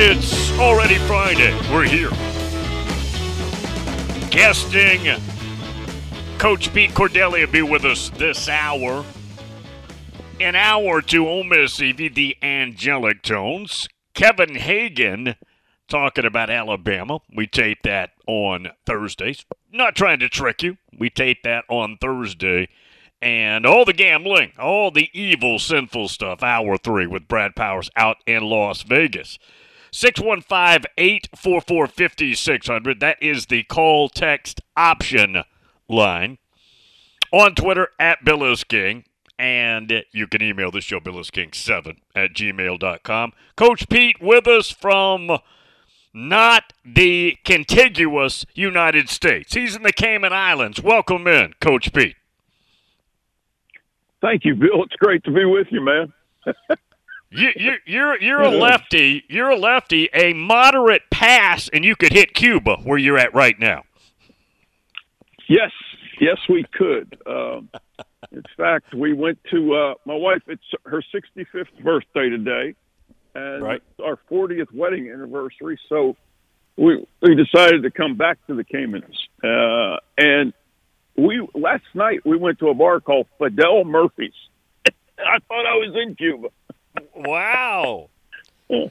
[0.00, 1.52] It's already Friday.
[1.72, 2.10] We're here.
[4.30, 5.20] Guesting
[6.38, 9.04] Coach Pete Cordelli be with us this hour.
[10.38, 13.88] An hour to Ole Miss the Angelic Tones.
[14.14, 15.34] Kevin Hagan
[15.88, 17.18] talking about Alabama.
[17.34, 19.44] We tape that on Thursdays.
[19.72, 20.76] Not trying to trick you.
[20.96, 22.68] We tape that on Thursday.
[23.20, 28.18] And all the gambling, all the evil, sinful stuff, hour three with Brad Powers out
[28.28, 29.40] in Las Vegas.
[29.90, 33.00] 615 844 5600.
[33.00, 35.42] That is the call text option
[35.88, 36.38] line.
[37.32, 39.04] On Twitter, at Billis King.
[39.38, 43.32] And you can email the show, billisking7 at gmail.com.
[43.56, 45.38] Coach Pete with us from
[46.12, 49.54] not the contiguous United States.
[49.54, 50.82] He's in the Cayman Islands.
[50.82, 52.16] Welcome in, Coach Pete.
[54.20, 54.82] Thank you, Bill.
[54.82, 56.12] It's great to be with you, man.
[57.30, 59.24] You, you, you're you're a lefty.
[59.28, 60.08] You're a lefty.
[60.14, 63.84] A moderate pass, and you could hit Cuba where you're at right now.
[65.48, 65.70] Yes,
[66.20, 67.16] yes, we could.
[67.26, 67.70] Um,
[68.32, 70.42] in fact, we went to uh, my wife.
[70.46, 72.74] It's her 65th birthday today,
[73.34, 73.76] and Right.
[73.90, 75.78] it's our 40th wedding anniversary.
[75.88, 76.16] So
[76.76, 80.52] we we decided to come back to the Caymans, uh, and
[81.16, 84.34] we last night we went to a bar called Fidel Murphy's.
[84.86, 86.48] I thought I was in Cuba.
[87.14, 88.10] Wow.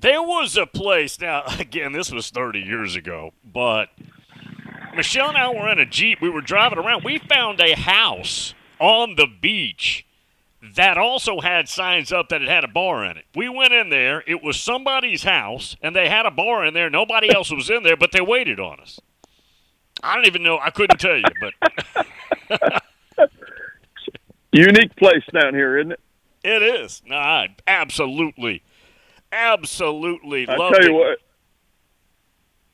[0.00, 1.42] There was a place now.
[1.58, 3.88] Again, this was 30 years ago, but
[4.94, 6.20] Michelle and I were in a jeep.
[6.20, 7.02] We were driving around.
[7.02, 10.06] We found a house on the beach
[10.76, 13.24] that also had signs up that it had a bar in it.
[13.34, 14.22] We went in there.
[14.24, 16.88] It was somebody's house, and they had a bar in there.
[16.88, 19.00] Nobody else was in there, but they waited on us.
[20.00, 20.60] I don't even know.
[20.62, 21.54] I couldn't tell you, but
[24.52, 26.00] Unique place down here, isn't it?
[26.44, 27.02] It is.
[27.06, 28.62] No, I absolutely,
[29.32, 30.84] absolutely I tell it.
[30.84, 31.18] you what,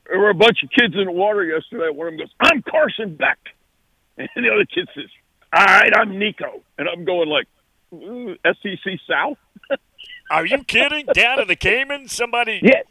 [0.09, 1.91] there were a bunch of kids in the water yesterday.
[1.91, 3.39] One of them goes, "I'm Carson Beck,"
[4.19, 5.11] and the other kid says,
[5.53, 7.47] "All right, I'm Nico," and I'm going like,
[7.93, 9.39] mm, "Ooh, "SEC South."
[10.31, 11.07] Are you kidding?
[11.13, 12.61] Down in the Cayman, somebody?
[12.63, 12.83] Yeah,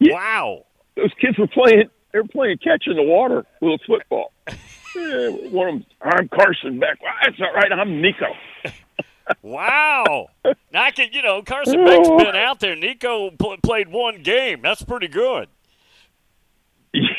[0.00, 0.14] Yeah.
[0.14, 0.64] Wow.
[0.96, 1.88] those kids were playing.
[2.12, 4.32] They were playing catch in the water with a football.
[4.96, 6.98] Yeah, one of them, I'm Carson Beck.
[7.02, 7.70] Well, that's all right.
[7.70, 8.26] I'm Nico.
[9.42, 10.28] Wow.
[10.72, 12.76] Now I can, you know, Carson Beck's been out there.
[12.76, 14.60] Nico pl- played one game.
[14.62, 15.48] That's pretty good.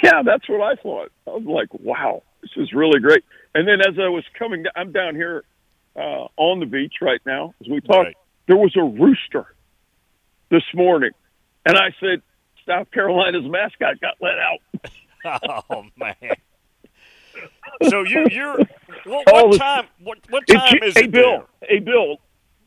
[0.03, 1.11] Yeah, that's what I thought.
[1.27, 3.23] I was like, wow, this is really great.
[3.53, 5.43] And then as I was coming, down, I'm down here
[5.95, 8.05] uh, on the beach right now as we talk.
[8.05, 8.17] Right.
[8.47, 9.45] There was a rooster
[10.49, 11.11] this morning,
[11.65, 12.21] and I said,
[12.65, 14.91] South Carolina's mascot got let out.
[15.69, 16.15] Oh man.
[17.89, 18.59] So you you're
[19.07, 21.45] what, what the- time what what time ju- is hey, it Bill.
[21.61, 21.69] there?
[21.69, 22.17] Hey, Bill.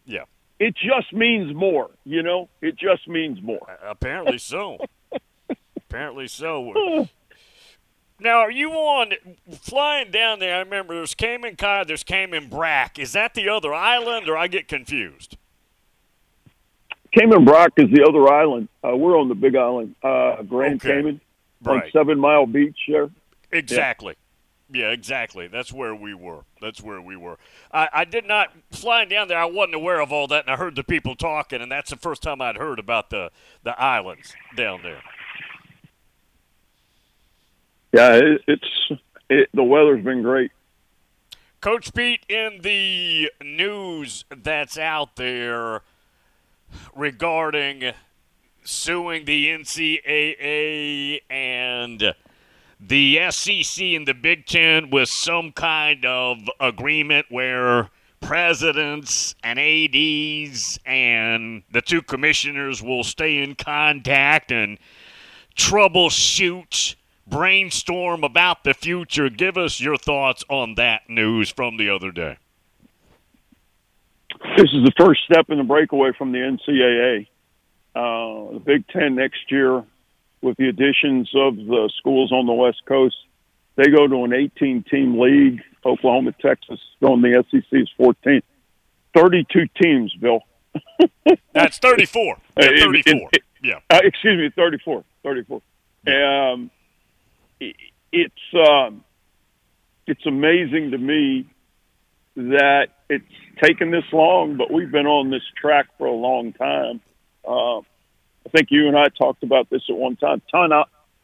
[0.06, 0.24] Yeah.
[0.58, 1.90] It just means more.
[2.04, 3.78] You know, it just means more.
[3.82, 4.78] Apparently so.
[5.76, 7.08] Apparently so.
[8.22, 9.12] Now, are you on
[9.62, 10.56] flying down there?
[10.56, 12.98] I remember there's Cayman Cod, there's Cayman Brac.
[12.98, 15.38] Is that the other island, or I get confused?
[17.12, 18.68] Cayman Brac is the other island.
[18.86, 20.96] Uh, we're on the big island, uh, Grand Okay.
[20.96, 21.20] Cayman,
[21.66, 23.08] on Seven Mile Beach there.
[23.52, 24.16] Exactly.
[24.72, 25.48] Yeah, exactly.
[25.48, 26.44] That's where we were.
[26.60, 27.38] That's where we were.
[27.72, 29.38] I, I did not flying down there.
[29.38, 31.96] I wasn't aware of all that, and I heard the people talking, and that's the
[31.96, 33.30] first time I'd heard about the
[33.64, 35.02] the islands down there.
[37.92, 40.52] Yeah, it, it's it, the weather's been great.
[41.60, 45.82] Coach Pete, in the news that's out there
[46.94, 47.92] regarding
[48.62, 52.14] suing the NCAA and
[52.80, 57.90] the SEC and the Big Ten with some kind of agreement where
[58.20, 64.78] presidents and ADs and the two commissioners will stay in contact and
[65.56, 66.94] troubleshoot,
[67.26, 69.28] brainstorm about the future.
[69.28, 72.38] Give us your thoughts on that news from the other day.
[74.56, 77.26] This is the first step in the breakaway from the NCAA.
[77.94, 79.84] Uh, the Big Ten next year
[80.42, 83.16] with the additions of the schools on the West Coast.
[83.76, 85.62] They go to an 18 team league.
[85.84, 88.42] Oklahoma, Texas, going the SEC's 14.
[89.14, 90.40] 32 teams, Bill.
[91.54, 92.36] That's 34.
[92.58, 92.92] Yeah, 34.
[92.94, 93.78] It, it, it, yeah.
[93.88, 95.04] Uh, excuse me, 34.
[95.22, 95.62] 34.
[96.06, 96.70] Um,
[98.12, 99.04] it's um,
[100.06, 101.46] it's amazing to me
[102.36, 103.24] that it's
[103.62, 107.00] taken this long, but we've been on this track for a long time.
[107.46, 107.80] Uh,
[108.46, 110.42] I think you and I talked about this at one time.
[110.50, 110.70] Tom,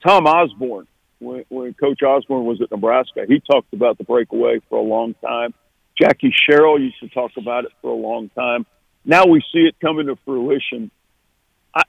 [0.06, 0.86] Tom Osborne,
[1.18, 5.14] when, when Coach Osborne was at Nebraska, he talked about the breakaway for a long
[5.14, 5.54] time.
[6.00, 8.66] Jackie Sherrill used to talk about it for a long time.
[9.04, 10.90] Now we see it coming to fruition.
[11.74, 11.82] I,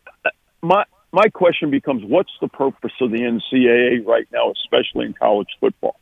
[0.61, 5.49] my my question becomes: What's the purpose of the NCAA right now, especially in college
[5.59, 5.99] football?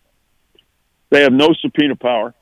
[1.09, 2.33] They have no subpoena power.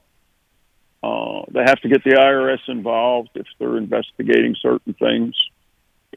[1.02, 5.36] Uh, they have to get the IRS involved if they're investigating certain things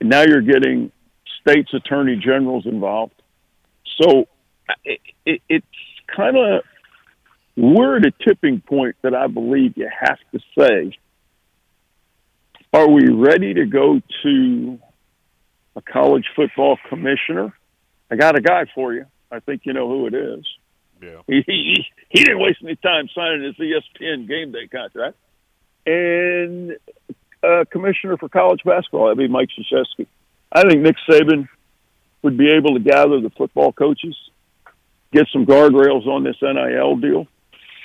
[0.02, 0.92] now you're getting
[1.40, 3.14] states attorney generals involved.
[4.00, 4.26] So
[4.84, 5.66] it, it, it's
[6.14, 6.62] kind of
[7.56, 10.96] we're at a tipping point that I believe you have to say,
[12.72, 14.78] are we ready to go to
[15.74, 17.54] a college football commissioner?
[18.10, 19.06] I got a guy for you.
[19.30, 20.46] I think you know who it is.
[21.02, 21.20] Yeah.
[21.26, 25.16] He, he, he didn't waste any time signing his ESPN game day contract.
[25.86, 26.76] And
[27.46, 29.06] uh, commissioner for college basketball.
[29.06, 30.06] That'd be Mike Krzyzewski.
[30.52, 31.48] I think Nick Saban
[32.22, 34.16] would be able to gather the football coaches,
[35.12, 37.26] get some guardrails on this NIL deal.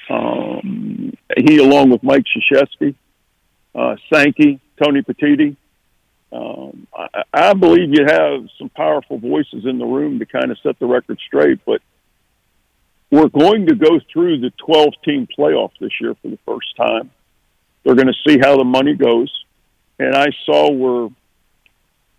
[0.10, 2.96] Um, he, along with Mike Krzyzewski,
[3.76, 5.56] uh, Sankey, Tony Petitti.
[6.34, 10.58] Um, I, I believe you have some powerful voices in the room to kind of
[10.64, 11.82] set the record straight, but
[13.12, 17.12] we're going to go through the 12 team playoff this year for the first time.
[17.84, 19.32] They're going to see how the money goes.
[20.02, 21.10] And I saw where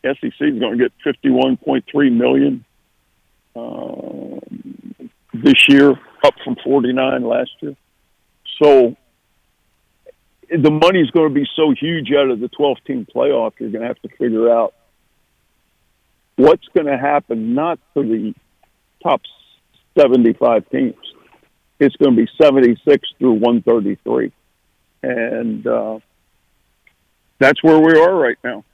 [0.04, 2.64] SEC is going to get 51.3 million
[3.56, 5.90] uh, this year,
[6.22, 7.74] up from 49 last year.
[8.62, 8.96] So
[10.48, 13.70] the money is going to be so huge out of the 12 team playoff, you're
[13.70, 14.74] going to have to figure out
[16.36, 18.32] what's going to happen not for the
[19.02, 19.22] top
[19.98, 20.94] 75 teams.
[21.80, 24.30] It's going to be 76 through 133
[25.02, 25.98] and uh,
[27.42, 28.64] that's where we are right now.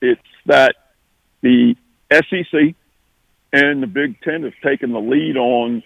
[0.00, 0.74] It's that
[1.42, 1.76] the
[2.12, 2.74] SEC
[3.52, 5.82] and the Big Ten have taken the lead on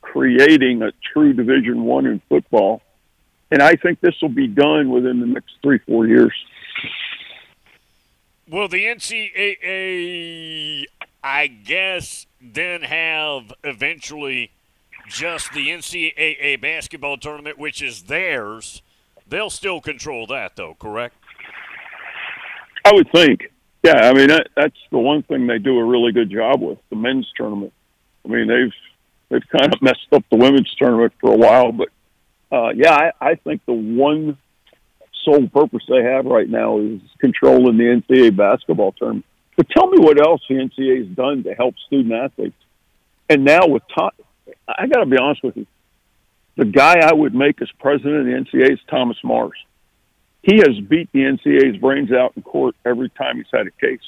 [0.00, 2.82] creating a true Division One in football,
[3.50, 6.32] and I think this will be done within the next three four years.
[8.48, 10.84] Will the NCAA,
[11.22, 14.50] I guess, then have eventually?
[15.10, 18.80] just the NCAA basketball tournament, which is theirs.
[19.28, 21.16] They'll still control that, though, correct?
[22.84, 23.52] I would think.
[23.82, 26.78] Yeah, I mean that, that's the one thing they do a really good job with
[26.90, 27.72] the men's tournament.
[28.24, 28.72] I mean they've
[29.30, 31.88] they've kind of messed up the women's tournament for a while, but
[32.52, 34.36] uh, yeah, I, I think the one
[35.24, 39.24] sole purpose they have right now is controlling the NCAA basketball tournament.
[39.56, 42.56] But tell me what else the NCAA has done to help student athletes.
[43.28, 44.10] And now with Tom,
[44.66, 45.66] I got to be honest with you.
[46.56, 49.52] The guy I would make as president of the NCAA is Thomas Mars.
[50.42, 54.00] He has beat the NCAA's brains out in court every time he's had a case.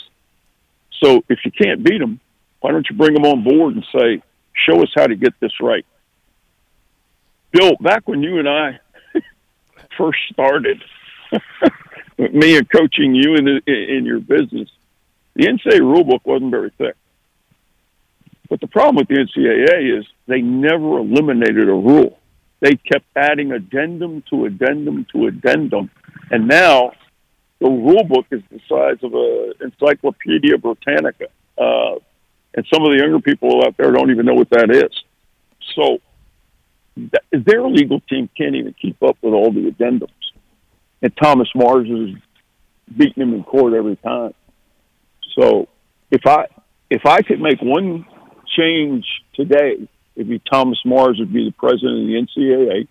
[1.03, 2.21] So if you can't beat him,
[2.61, 4.23] why don't you bring him on board and say,
[4.55, 5.85] show us how to get this right?
[7.51, 8.81] Bill, back when you and I
[9.99, 10.83] first started,
[12.19, 14.71] me and coaching you in, the, in your business,
[15.35, 16.97] the NCAA rulebook wasn't very thick.
[18.49, 22.19] But the problem with the NCAA is they never eliminated a rule.
[22.61, 25.91] They kept adding addendum to addendum to addendum.
[26.31, 26.93] And now
[27.61, 31.27] the rule book is the size of an Encyclopedia Britannica.
[31.57, 31.97] Uh,
[32.55, 34.93] and some of the younger people out there don't even know what that is.
[35.75, 35.99] So
[36.97, 40.09] th- their legal team can't even keep up with all the addendums,
[41.01, 42.17] and Thomas Mars is
[42.97, 44.35] beating him in court every time.
[45.39, 45.69] So
[46.11, 46.47] if I
[46.91, 48.05] if I could make one
[48.57, 52.89] change today, it'd be Thomas Mars would be the president of the NCAA.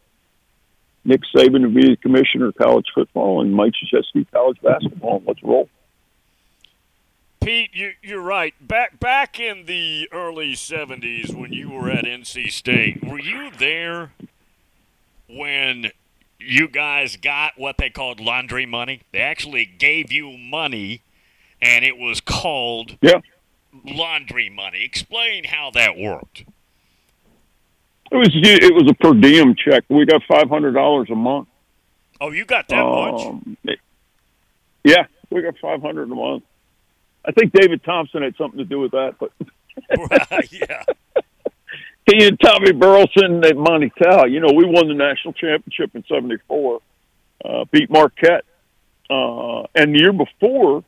[1.04, 5.18] Nick Saban would be the commissioner of college football, and Mike Krzyzewski college basketball.
[5.18, 5.68] And let's roll.
[7.42, 8.54] Pete, you, you're right.
[8.66, 14.12] Back back in the early '70s, when you were at NC State, were you there
[15.28, 15.92] when
[16.40, 19.02] you guys got what they called laundry money?
[19.12, 21.02] They actually gave you money,
[21.60, 23.22] and it was called Yeah.
[23.84, 24.84] laundry money.
[24.84, 26.46] Explain how that worked.
[28.12, 29.86] It was it was a per diem check.
[29.90, 31.48] We got five hundred dollars a month.
[32.20, 33.22] Oh, you got that much?
[33.22, 33.80] Um, it-
[34.84, 36.44] yeah, we got five hundred a month.
[37.24, 39.32] I think David Thompson had something to do with that, but
[40.52, 40.84] yeah.
[42.12, 46.82] he and Tommy Burleson at Montel, you know, we won the national championship in '74,
[47.46, 48.44] uh, beat Marquette,
[49.10, 50.84] uh, and the year before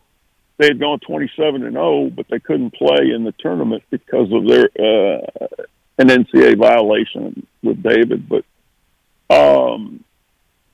[0.58, 4.48] they had gone 27 and 0, but they couldn't play in the tournament because of
[4.48, 5.48] their uh,
[5.98, 8.28] an NCAA violation with David.
[8.28, 8.46] But
[9.30, 10.04] um,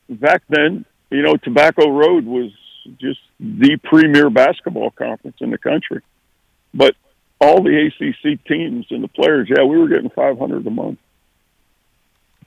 [0.10, 2.52] back then, you know, Tobacco Road was
[3.00, 6.02] just the premier basketball conference in the country.
[6.74, 6.96] But
[7.42, 11.00] all the ACC teams and the players, yeah, we were getting 500 a month.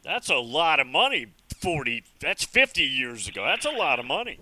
[0.03, 1.29] That's a lot of money.
[1.61, 2.03] Forty.
[2.19, 3.45] That's fifty years ago.
[3.45, 4.41] That's a lot of money.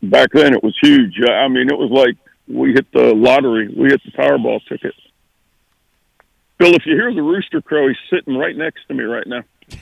[0.00, 1.20] Back then, it was huge.
[1.28, 4.94] I mean, it was like we hit the lottery, we hit the Powerball ticket.
[6.62, 9.42] Bill, if you hear the rooster crow, he's sitting right next to me right now.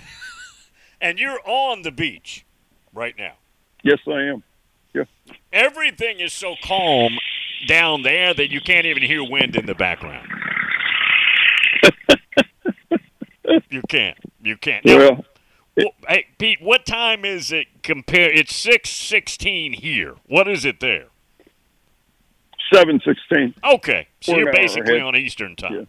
[1.03, 2.45] And you're on the beach
[2.93, 3.33] right now.
[3.83, 4.43] Yes, I am.
[4.93, 5.05] Yeah.
[5.51, 7.17] Everything is so calm
[7.67, 10.29] down there that you can't even hear wind in the background.
[13.71, 14.19] you can't.
[14.43, 14.85] You can't.
[14.85, 15.25] Now, Well,
[15.75, 18.31] well, hey, Pete, what time is it compare?
[18.31, 20.17] It's six sixteen here.
[20.27, 21.07] What is it there?
[22.71, 23.55] seven sixteen.
[23.65, 25.75] Okay, so We're you're basically on Eastern time.
[25.75, 25.85] Yeah.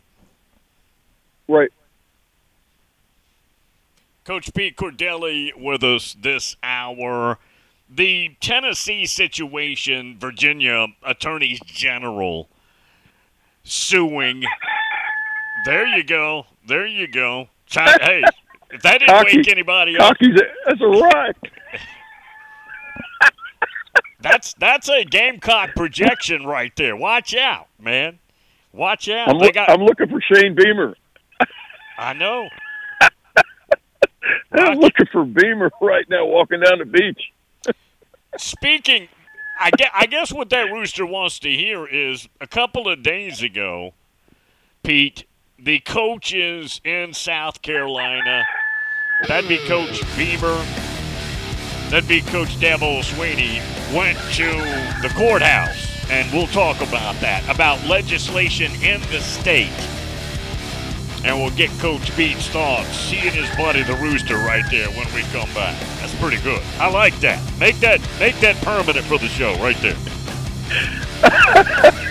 [1.51, 1.69] Right.
[4.23, 7.39] Coach Pete Cordelli with us this hour.
[7.89, 12.47] The Tennessee situation, Virginia attorneys general
[13.65, 14.43] suing.
[15.65, 16.45] There you go.
[16.65, 17.49] There you go.
[17.73, 18.21] Hey,
[18.71, 21.35] if that didn't Cocky- wake anybody up, Cocky's that's a rock.
[24.21, 26.97] that's that's a Gamecock projection right there.
[26.97, 28.19] Watch out, man.
[28.73, 29.29] Watch out.
[29.29, 30.95] I'm, look, got- I'm looking for Shane Beamer.
[32.01, 32.49] I know.
[34.53, 37.31] I'm looking for Beamer right now walking down the beach.
[38.37, 39.07] Speaking,
[39.59, 43.43] I guess, I guess what that rooster wants to hear is a couple of days
[43.43, 43.93] ago,
[44.81, 45.25] Pete,
[45.59, 48.45] the coaches in South Carolina,
[49.27, 50.59] that'd be Coach Beamer,
[51.91, 53.61] that'd be Coach Dabo Swinney,
[53.95, 54.49] went to
[55.07, 59.69] the courthouse, and we'll talk about that, about legislation in the state.
[61.23, 63.09] And we'll get Coach Pete's thoughts.
[63.09, 65.79] He and his buddy the Rooster right there when we come back.
[65.99, 66.61] That's pretty good.
[66.79, 67.39] I like that.
[67.59, 69.97] Make that make that permanent for the show right there.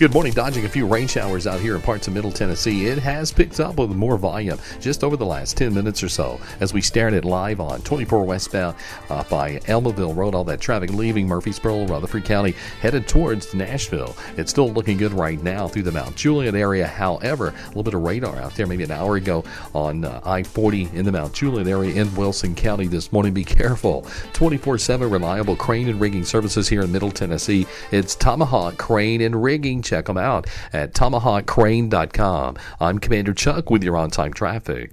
[0.00, 0.32] Good morning.
[0.32, 2.86] Dodging a few rain showers out here in parts of Middle Tennessee.
[2.86, 6.40] It has picked up with more volume just over the last 10 minutes or so
[6.60, 8.76] as we start it live on 24 westbound
[9.10, 10.34] uh, by Almaville Road.
[10.34, 14.16] All that traffic leaving Murfreesboro, Rutherford County, headed towards Nashville.
[14.38, 16.86] It's still looking good right now through the Mount Juliet area.
[16.86, 20.44] However, a little bit of radar out there maybe an hour ago on uh, I
[20.44, 23.34] 40 in the Mount Juliet area in Wilson County this morning.
[23.34, 24.06] Be careful.
[24.32, 27.66] 24 7 reliable crane and rigging services here in Middle Tennessee.
[27.90, 29.82] It's Tomahawk Crane and Rigging.
[29.90, 32.56] Check them out at tomahawkcrane.com.
[32.78, 34.92] I'm Commander Chuck with your on time traffic.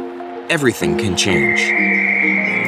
[0.50, 1.91] everything can change.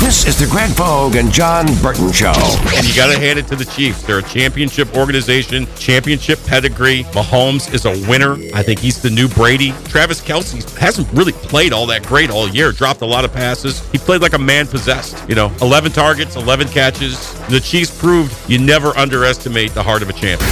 [0.00, 2.32] This is the Greg Pogue and John Burton Show.
[2.76, 4.02] And you got to hand it to the Chiefs.
[4.02, 7.02] They're a championship organization, championship pedigree.
[7.12, 8.34] Mahomes is a winner.
[8.54, 9.72] I think he's the new Brady.
[9.86, 13.80] Travis Kelce hasn't really played all that great all year, dropped a lot of passes.
[13.90, 15.28] He played like a man possessed.
[15.28, 17.32] You know, 11 targets, 11 catches.
[17.48, 20.50] The Chiefs proved you never underestimate the heart of a champion.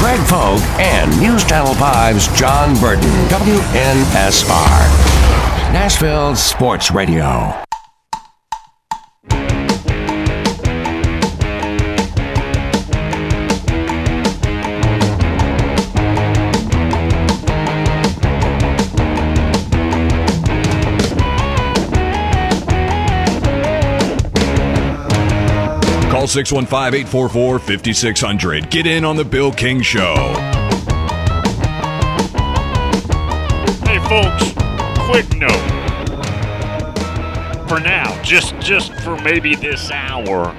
[0.00, 4.80] Greg Pogue and News Channel 5's John Burton, WNSR.
[5.72, 7.62] Nashville Sports Radio.
[26.30, 28.70] 615 844 5600.
[28.70, 30.14] Get in on the Bill King Show.
[33.84, 34.52] Hey, folks,
[35.10, 35.50] quick note.
[37.68, 40.54] For now, just just for maybe this hour.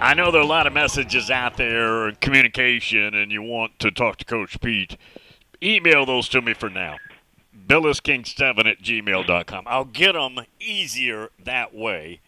[0.00, 3.90] I know there are a lot of messages out there communication, and you want to
[3.90, 4.96] talk to Coach Pete.
[5.60, 6.98] Email those to me for now.
[7.66, 9.64] BillisKing7 at gmail.com.
[9.66, 12.20] I'll get them easier that way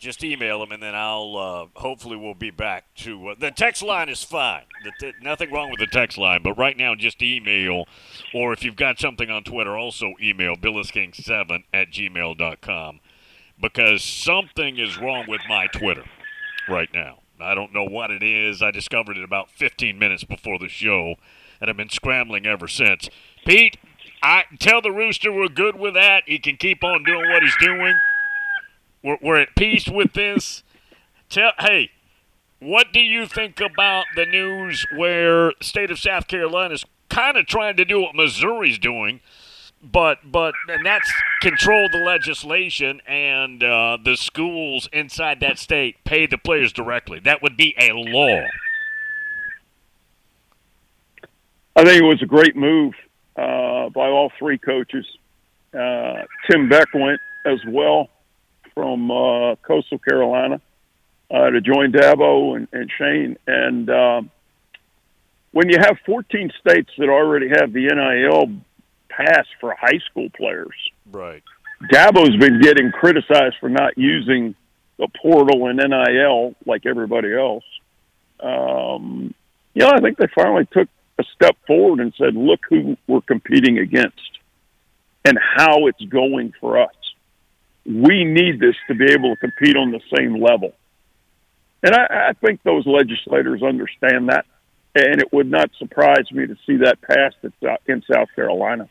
[0.00, 3.82] just email them, and then I'll uh, hopefully we'll be back to uh, the text
[3.82, 4.64] line is fine.
[5.22, 7.84] Nothing wrong with the text line, but right now just email,
[8.34, 13.00] or if you've got something on Twitter, also email billisking7 at gmail.com
[13.60, 16.04] because something is wrong with my Twitter
[16.66, 17.18] right now.
[17.38, 18.62] I don't know what it is.
[18.62, 21.16] I discovered it about 15 minutes before the show,
[21.60, 23.10] and I've been scrambling ever since.
[23.44, 23.76] Pete,
[24.22, 26.24] I tell the rooster we're good with that.
[26.26, 27.94] He can keep on doing what he's doing
[29.02, 30.62] we're, we're at peace with this.
[31.28, 31.90] Tell, hey,
[32.58, 37.46] what do you think about the news where state of South Carolina is kind of
[37.46, 39.20] trying to do what Missouri's doing,
[39.82, 41.10] but but and that's
[41.40, 47.18] control the legislation and uh, the schools inside that state pay the players directly.
[47.18, 48.42] That would be a law.
[51.76, 52.94] I think it was a great move
[53.36, 55.06] uh, by all three coaches.
[55.72, 58.10] Uh, Tim Beck went as well
[58.74, 60.60] from uh, Coastal Carolina
[61.30, 63.36] uh, to join Dabo and, and Shane.
[63.46, 64.30] And um,
[65.52, 68.60] when you have 14 states that already have the NIL
[69.08, 70.74] pass for high school players,
[71.10, 71.42] right?
[71.92, 74.54] Dabo's been getting criticized for not using
[74.98, 77.64] the portal and NIL like everybody else.
[78.38, 79.34] Um,
[79.74, 83.22] you know, I think they finally took a step forward and said, "Look who we're
[83.22, 84.38] competing against,
[85.24, 86.94] and how it's going for us."
[87.84, 90.72] We need this to be able to compete on the same level.
[91.82, 94.44] And I, I think those legislators understand that,
[94.94, 97.36] and it would not surprise me to see that passed
[97.86, 98.88] in South Carolina.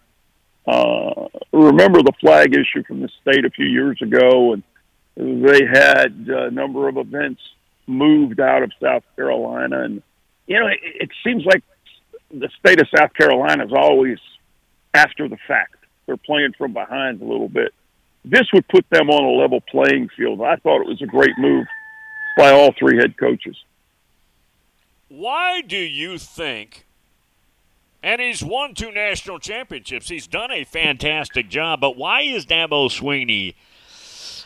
[0.68, 4.64] Uh, remember the flag issue from the state a few years ago, and
[5.16, 7.42] they had a number of events
[7.88, 10.02] moved out of South Carolina, and
[10.48, 11.64] you know it, it seems like
[12.32, 14.20] the state of South Carolina is always
[14.94, 15.76] after the fact.
[16.06, 17.74] They're playing from behind a little bit.
[18.26, 20.42] This would put them on a level playing field.
[20.42, 21.66] I thought it was a great move
[22.38, 23.58] by all three head coaches.
[25.08, 26.86] Why do you think?
[28.02, 30.10] And he's won two national championships.
[30.10, 31.82] He's done a fantastic job.
[31.82, 33.56] But why is Dabo Swinney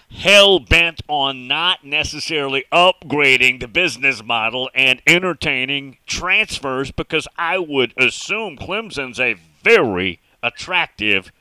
[0.10, 6.92] hell bent on not necessarily upgrading the business model and entertaining transfers?
[6.92, 11.32] Because I would assume Clemson's a very attractive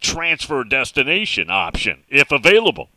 [0.00, 2.88] transfer destination option if available.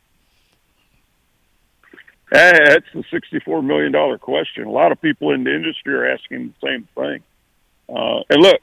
[2.32, 4.66] Hey, that's the sixty-four million dollar question.
[4.66, 7.24] A lot of people in the industry are asking the same thing.
[7.90, 8.62] Uh, and look,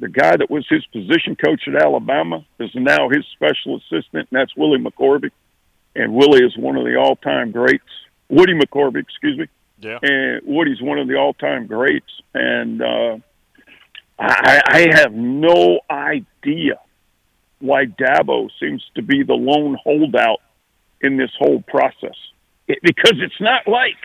[0.00, 4.40] the guy that was his position coach at Alabama is now his special assistant, and
[4.40, 5.30] that's Willie McCorvey.
[5.94, 7.84] And Willie is one of the all-time greats.
[8.28, 9.46] Woody McCorvey, excuse me.
[9.80, 9.98] Yeah.
[10.02, 13.18] And Woody's one of the all-time greats, and uh,
[14.18, 16.80] I, I have no idea
[17.60, 20.40] why Dabo seems to be the lone holdout
[21.00, 22.16] in this whole process.
[22.68, 23.96] It, because it's not like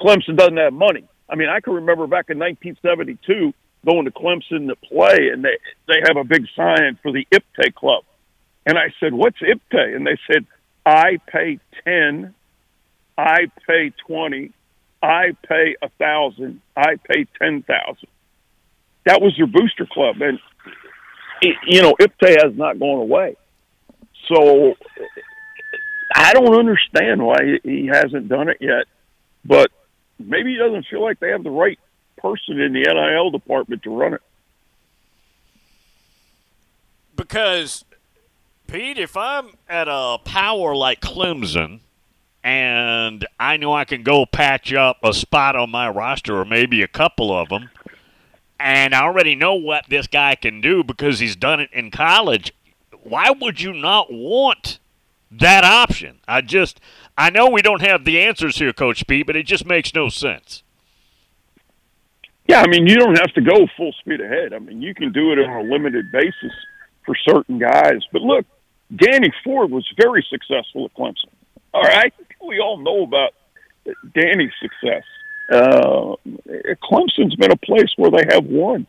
[0.00, 1.04] Clemson doesn't have money.
[1.28, 3.52] I mean, I can remember back in 1972
[3.84, 7.74] going to Clemson to play, and they they have a big sign for the IPTAY
[7.74, 8.04] Club,
[8.64, 10.44] and I said, "What's IPTAY?" And they said,
[10.84, 12.34] "I pay ten,
[13.16, 14.52] I pay twenty,
[15.02, 18.08] I pay a thousand, I pay ten thousand.
[19.04, 20.40] That was your booster club, and
[21.42, 23.36] you know IPTAY has not gone away.
[24.28, 24.74] So
[26.14, 28.86] I don't understand why he hasn't done it yet,
[29.44, 29.70] but
[30.18, 31.78] maybe he doesn't feel like they have the right
[32.16, 34.22] person in the NIL department to run it.
[37.14, 37.84] Because,
[38.66, 41.80] Pete, if I'm at a power like Clemson
[42.42, 46.82] and I know I can go patch up a spot on my roster or maybe
[46.82, 47.70] a couple of them,
[48.58, 52.52] and I already know what this guy can do because he's done it in college,
[53.02, 54.78] why would you not want
[55.30, 56.18] that option?
[56.26, 56.80] I just,
[57.16, 60.08] I know we don't have the answers here, Coach Pete, but it just makes no
[60.08, 60.62] sense.
[62.48, 64.52] Yeah, I mean, you don't have to go full speed ahead.
[64.52, 66.52] I mean, you can do it on a limited basis
[67.04, 68.02] for certain guys.
[68.12, 68.46] But look,
[68.94, 71.30] Danny Ford was very successful at Clemson.
[71.74, 72.14] All right,
[72.46, 73.34] we all know about
[74.14, 75.02] Danny's success.
[75.50, 76.16] Uh,
[76.82, 78.86] Clemson's been a place where they have won,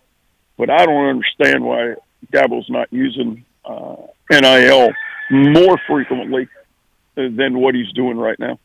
[0.58, 1.96] but I don't understand why
[2.32, 3.96] Dabo's not using uh,
[4.30, 4.90] NIL
[5.30, 6.48] more frequently
[7.16, 8.60] than what he's doing right now.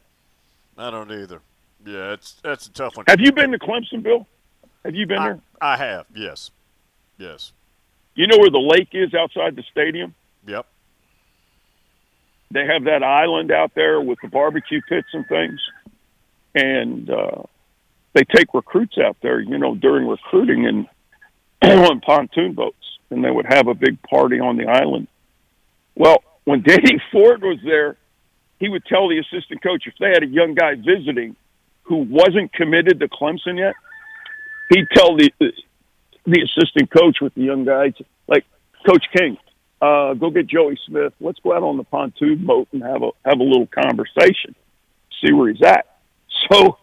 [0.79, 1.41] I don't either.
[1.85, 3.07] Yeah, it's that's a tough one.
[3.09, 4.27] Have you been to Clemson, Bill?
[4.85, 5.41] Have you been I, there?
[5.61, 6.07] I have.
[6.15, 6.51] Yes.
[7.19, 7.53] Yes.
[8.15, 10.15] You know where the lake is outside the stadium?
[10.47, 10.67] Yep.
[12.51, 15.61] They have that island out there with the barbecue pits and things,
[16.55, 17.43] and uh,
[18.15, 19.41] they take recruits out there.
[19.41, 20.89] You know, during recruiting and
[21.91, 25.09] on pontoon boats, and they would have a big party on the island.
[25.95, 27.97] Well, when Danny Ford was there,
[28.59, 31.37] he would tell the assistant coach if they had a young guy visiting
[31.83, 33.75] who wasn't committed to Clemson yet,
[34.71, 35.31] he'd tell the
[36.25, 37.95] the assistant coach with the young guys,
[38.29, 38.45] like
[38.87, 39.37] Coach King,
[39.81, 41.13] uh, go get Joey Smith.
[41.21, 44.55] Let's go out on the pontoon boat and have a have a little conversation,
[45.21, 45.87] see where he's at.
[46.51, 46.79] So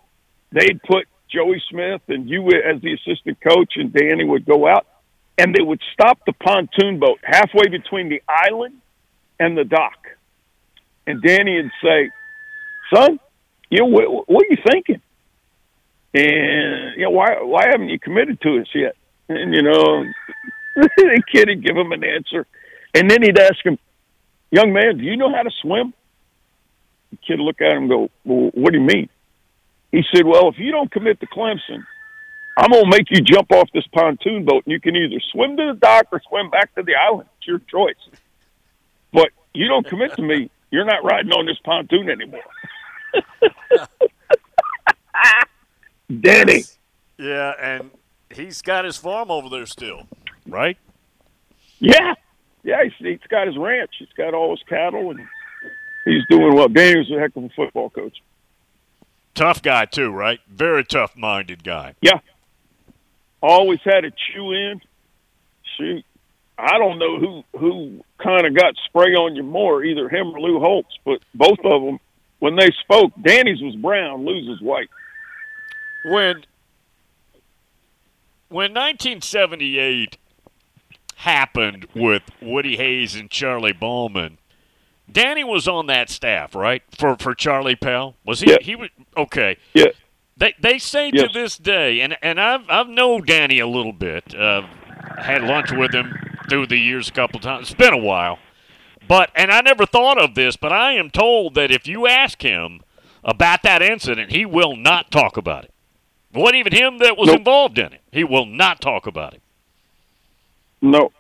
[0.51, 4.87] they'd put Joey Smith and you as the assistant coach, and Danny would go out,
[5.37, 8.75] and they would stop the pontoon boat halfway between the island
[9.39, 10.07] and the dock,
[11.07, 12.09] and Danny would say,
[12.93, 13.19] "Son,
[13.69, 15.01] you know what, what are you thinking?"
[16.13, 18.95] and you know why why haven't you committed to us yet?
[19.27, 20.05] And you know,
[20.75, 22.47] the kid would give him an answer,
[22.95, 23.77] and then he'd ask him,
[24.51, 25.93] "Young man, do you know how to swim?"
[27.11, 29.09] The kid would look at him and go, "Well, what do you mean?"
[29.91, 31.85] He said, "Well, if you don't commit to Clemson,
[32.57, 35.67] I'm gonna make you jump off this pontoon boat, and you can either swim to
[35.67, 37.27] the dock or swim back to the island.
[37.37, 37.95] It's your choice.
[39.11, 42.41] But you don't commit to me, you're not riding on this pontoon anymore."
[46.21, 46.63] Danny.
[47.17, 47.91] Yeah, and
[48.33, 50.07] he's got his farm over there still,
[50.47, 50.77] right?
[51.79, 52.13] Yeah,
[52.63, 52.83] yeah.
[52.83, 53.91] He's, he's got his ranch.
[53.99, 55.19] He's got all his cattle, and
[56.05, 56.67] he's doing well.
[56.67, 58.17] Danny's a heck of a football coach.
[59.39, 60.41] Tough guy too, right?
[60.49, 61.95] Very tough-minded guy.
[62.01, 62.19] Yeah.
[63.41, 64.81] Always had a chew in.
[65.77, 66.03] Shoot,
[66.57, 70.41] I don't know who who kind of got spray on you more, either him or
[70.41, 72.01] Lou Holtz, but both of them,
[72.39, 74.89] when they spoke, Danny's was brown, Lou's was white.
[76.03, 76.43] When
[78.49, 80.17] when 1978
[81.15, 84.37] happened with Woody Hayes and Charlie Bauman.
[85.11, 86.81] Danny was on that staff, right?
[86.97, 88.51] For for Charlie Pell, was he?
[88.51, 88.57] Yeah.
[88.61, 89.57] He was okay.
[89.73, 89.87] Yeah.
[90.37, 91.27] They they say Yes.
[91.27, 94.33] to this day, and and I've I've known Danny a little bit.
[94.35, 94.63] Uh,
[95.17, 96.13] had lunch with him
[96.49, 97.71] through the years a couple times.
[97.71, 98.39] It's been a while,
[99.07, 102.41] but and I never thought of this, but I am told that if you ask
[102.41, 102.81] him
[103.23, 105.73] about that incident, he will not talk about it.
[106.33, 107.37] It wasn't even him that was Nope.
[107.39, 108.01] involved in it.
[108.11, 109.41] He will not talk about it.
[110.81, 111.11] No,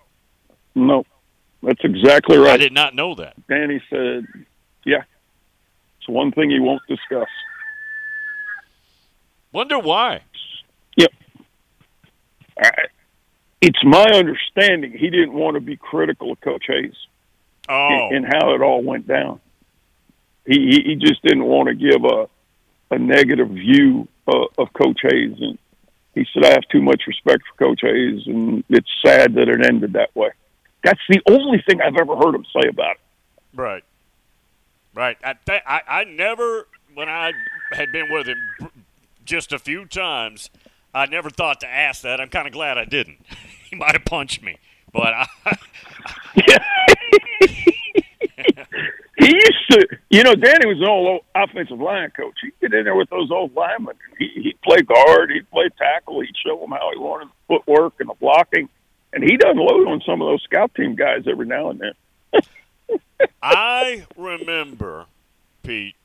[0.75, 1.03] no,
[1.63, 2.53] that's exactly right.
[2.53, 3.35] I did not know that.
[3.47, 4.25] Danny said,
[4.85, 5.03] "Yeah,
[5.99, 7.27] it's one thing he won't discuss."
[9.51, 10.21] Wonder why.
[10.95, 11.11] Yep.
[12.61, 12.71] I,
[13.61, 16.93] it's my understanding he didn't want to be critical of Coach Hayes
[17.69, 19.39] Oh, and how it all went down.
[20.45, 22.27] He he, just didn't want to give a
[22.89, 25.59] a negative view uh, of Coach Hayes, and
[26.15, 29.63] he said, "I have too much respect for Coach Hayes, and it's sad that it
[29.63, 30.31] ended that way."
[30.83, 33.01] That's the only thing I've ever heard him say about it.
[33.53, 33.83] right,
[34.93, 35.17] right.
[35.23, 37.33] I, th- I I never when I
[37.73, 38.37] had been with him
[39.25, 40.49] just a few times,
[40.93, 42.19] I never thought to ask that.
[42.19, 43.19] I'm kind of glad I didn't.
[43.69, 44.57] he might have punched me,
[44.91, 45.27] but I,
[49.19, 52.35] He used to, you know, Danny was an old offensive line coach.
[52.41, 53.95] He'd get in there with those old linemen.
[54.17, 57.95] He, he'd play guard, he'd play tackle, he'd show them how he wanted the footwork
[57.99, 58.69] and the blocking.
[59.13, 62.41] And he'd load on some of those scout team guys every now and then.
[63.41, 65.05] I remember,
[65.63, 65.95] Pete,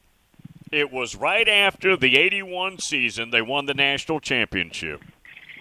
[0.72, 5.02] it was right after the 81 season they won the national championship.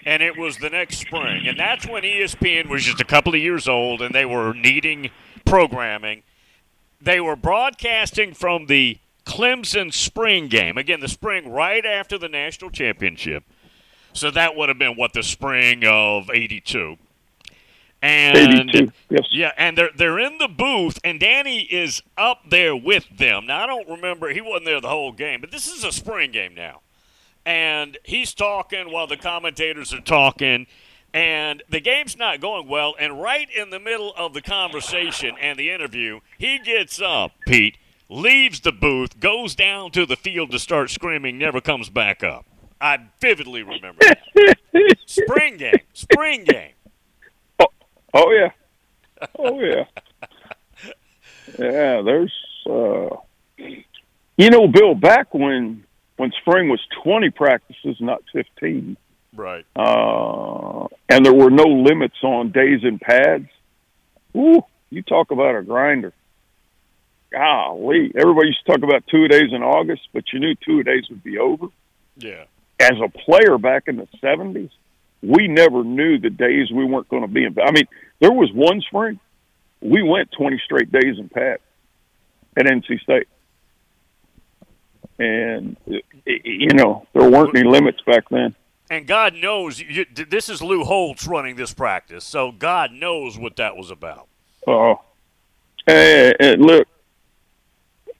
[0.05, 1.47] And it was the next spring.
[1.47, 5.11] And that's when ESPN was just a couple of years old and they were needing
[5.45, 6.23] programming.
[6.99, 10.77] They were broadcasting from the Clemson spring game.
[10.77, 13.43] Again, the spring right after the national championship.
[14.13, 16.97] So that would have been what the spring of 82.
[18.03, 18.37] And
[18.69, 19.27] 82, yes.
[19.31, 23.45] yeah, and they're they're in the booth, and Danny is up there with them.
[23.45, 26.31] Now I don't remember he wasn't there the whole game, but this is a spring
[26.31, 26.81] game now,
[27.45, 30.67] and he's talking while the commentators are talking,
[31.13, 32.93] and the game's not going well.
[32.99, 37.77] And right in the middle of the conversation and the interview, he gets up, Pete,
[38.09, 42.45] leaves the booth, goes down to the field to start screaming, never comes back up.
[42.81, 44.01] I vividly remember.
[44.01, 44.57] that.
[45.05, 46.73] spring game, spring game.
[48.13, 48.49] Oh, yeah.
[49.39, 49.85] Oh, yeah.
[51.57, 52.33] yeah, there's,
[52.69, 53.15] uh,
[54.37, 55.85] you know, Bill, back when,
[56.17, 58.97] when spring was 20 practices, not 15,
[59.35, 59.65] Right.
[59.77, 63.47] uh, and there were no limits on days and pads.
[64.35, 66.11] Ooh, you talk about a grinder.
[67.31, 71.05] Golly, everybody used to talk about two days in August, but you knew two days
[71.09, 71.67] would be over.
[72.17, 72.43] Yeah.
[72.79, 74.69] As a player back in the seventies,
[75.23, 77.55] we never knew the days we weren't going to be in.
[77.59, 77.87] I mean,
[78.19, 79.19] there was one spring
[79.81, 81.61] we went twenty straight days in pads
[82.55, 83.27] at NC State,
[85.19, 85.75] and
[86.25, 88.55] you know there weren't any limits back then.
[88.89, 93.55] And God knows you, this is Lou Holtz running this practice, so God knows what
[93.55, 94.27] that was about.
[94.67, 95.01] Oh,
[95.87, 96.87] and, and look,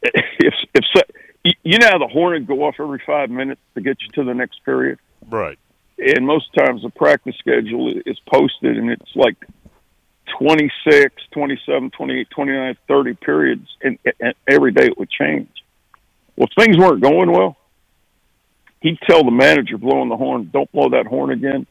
[0.02, 1.02] if if so,
[1.44, 4.10] you- you know how the horn would go off every five minutes to get you
[4.14, 4.98] to the next period,
[5.30, 5.60] Right.
[6.04, 9.36] And most times the practice schedule is posted, and it's like
[10.38, 15.50] 26, 27, 28, 29, 30 periods, and, and every day it would change.
[16.36, 17.58] Well, if things weren't going well,
[18.82, 21.68] he'd tell the manager blowing the horn, "Don't blow that horn again,"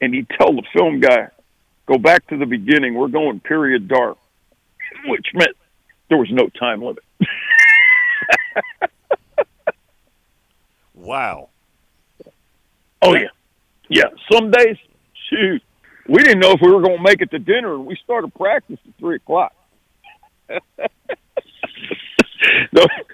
[0.00, 1.28] and he'd tell the film guy,
[1.86, 2.94] "Go back to the beginning.
[2.94, 4.18] We're going period dark,"
[5.06, 5.56] which meant
[6.08, 7.04] there was no time limit.
[10.94, 11.50] Wow.
[13.02, 13.28] Oh yeah,
[13.88, 14.10] yeah.
[14.32, 14.76] Some days,
[15.28, 15.62] shoot,
[16.08, 18.34] we didn't know if we were going to make it to dinner, and we started
[18.34, 19.54] practice at three o'clock.
[20.48, 20.58] those,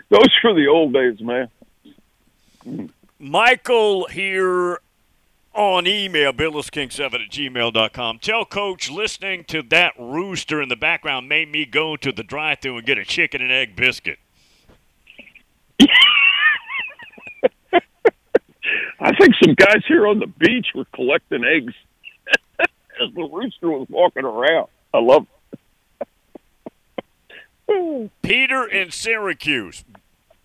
[0.09, 1.49] those were the old days, man.
[3.19, 4.81] Michael here
[5.55, 8.19] on email, billisking7 at gmail.com.
[8.21, 12.59] Tell Coach listening to that rooster in the background made me go to the drive
[12.61, 14.19] thru and get a chicken and egg biscuit.
[19.01, 21.75] I think some guys here on the beach were collecting eggs
[22.61, 24.69] as the rooster was walking around.
[24.93, 25.27] I love
[27.69, 28.11] it.
[28.23, 29.85] Peter in Syracuse.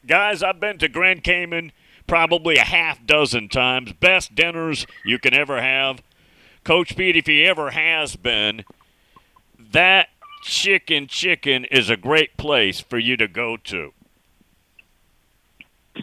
[0.07, 1.71] Guys, I've been to Grand Cayman
[2.07, 3.91] probably a half dozen times.
[3.93, 6.01] Best dinners you can ever have.
[6.63, 8.63] Coach Pete, if he ever has been,
[9.71, 10.09] that
[10.43, 13.91] chicken chicken is a great place for you to go to.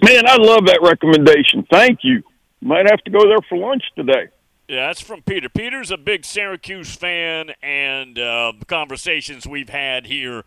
[0.02, 1.66] Man, I love that recommendation.
[1.70, 2.22] Thank you.
[2.62, 4.28] Might have to go there for lunch today.
[4.68, 5.48] Yeah, that's from Peter.
[5.48, 10.44] Peter's a big Syracuse fan, and uh, conversations we've had here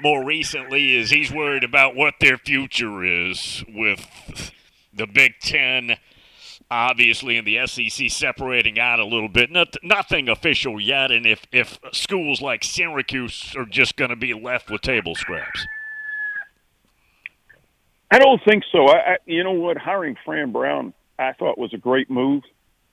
[0.00, 4.52] more recently is he's worried about what their future is with
[4.94, 5.98] the Big Ten,
[6.70, 9.52] obviously, and the SEC separating out a little bit.
[9.52, 14.32] Not, nothing official yet, and if, if schools like Syracuse are just going to be
[14.32, 15.66] left with table scraps.
[18.10, 18.88] I don't think so.
[18.88, 19.76] I, I, you know what?
[19.76, 22.42] Hiring Fran Brown, I thought was a great move.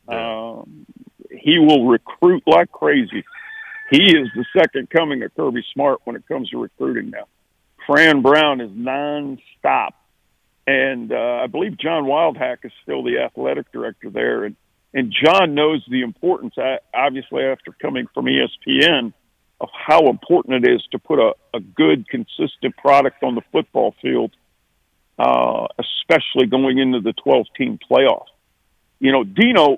[0.08, 0.86] Um,
[1.30, 3.24] he will recruit like crazy.
[3.90, 7.28] He is the second coming of Kirby Smart when it comes to recruiting now.
[7.86, 9.92] Fran Brown is nonstop,
[10.66, 14.56] and uh, I believe John Wildhack is still the athletic director there, and
[14.94, 16.56] and John knows the importance.
[16.94, 19.14] Obviously, after coming from ESPN,
[19.60, 23.96] of how important it is to put a, a good, consistent product on the football
[24.02, 24.32] field,
[25.18, 28.26] uh, especially going into the 12 team playoff.
[29.00, 29.78] You know, Dino,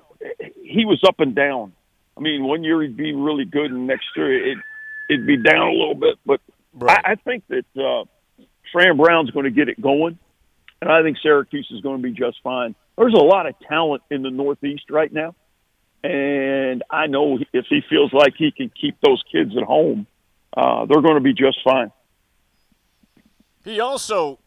[0.62, 1.72] he was up and down.
[2.16, 4.58] I mean, one year he'd be really good, and next year it,
[5.08, 6.18] it'd be down a little bit.
[6.24, 6.40] But
[6.74, 7.00] right.
[7.04, 8.04] I, I think that uh,
[8.72, 10.18] Fran Brown's going to get it going,
[10.80, 12.74] and I think Syracuse is going to be just fine.
[12.96, 15.34] There's a lot of talent in the Northeast right now,
[16.04, 20.06] and I know if he feels like he can keep those kids at home,
[20.54, 21.92] uh, they're going to be just fine.
[23.64, 24.38] He also,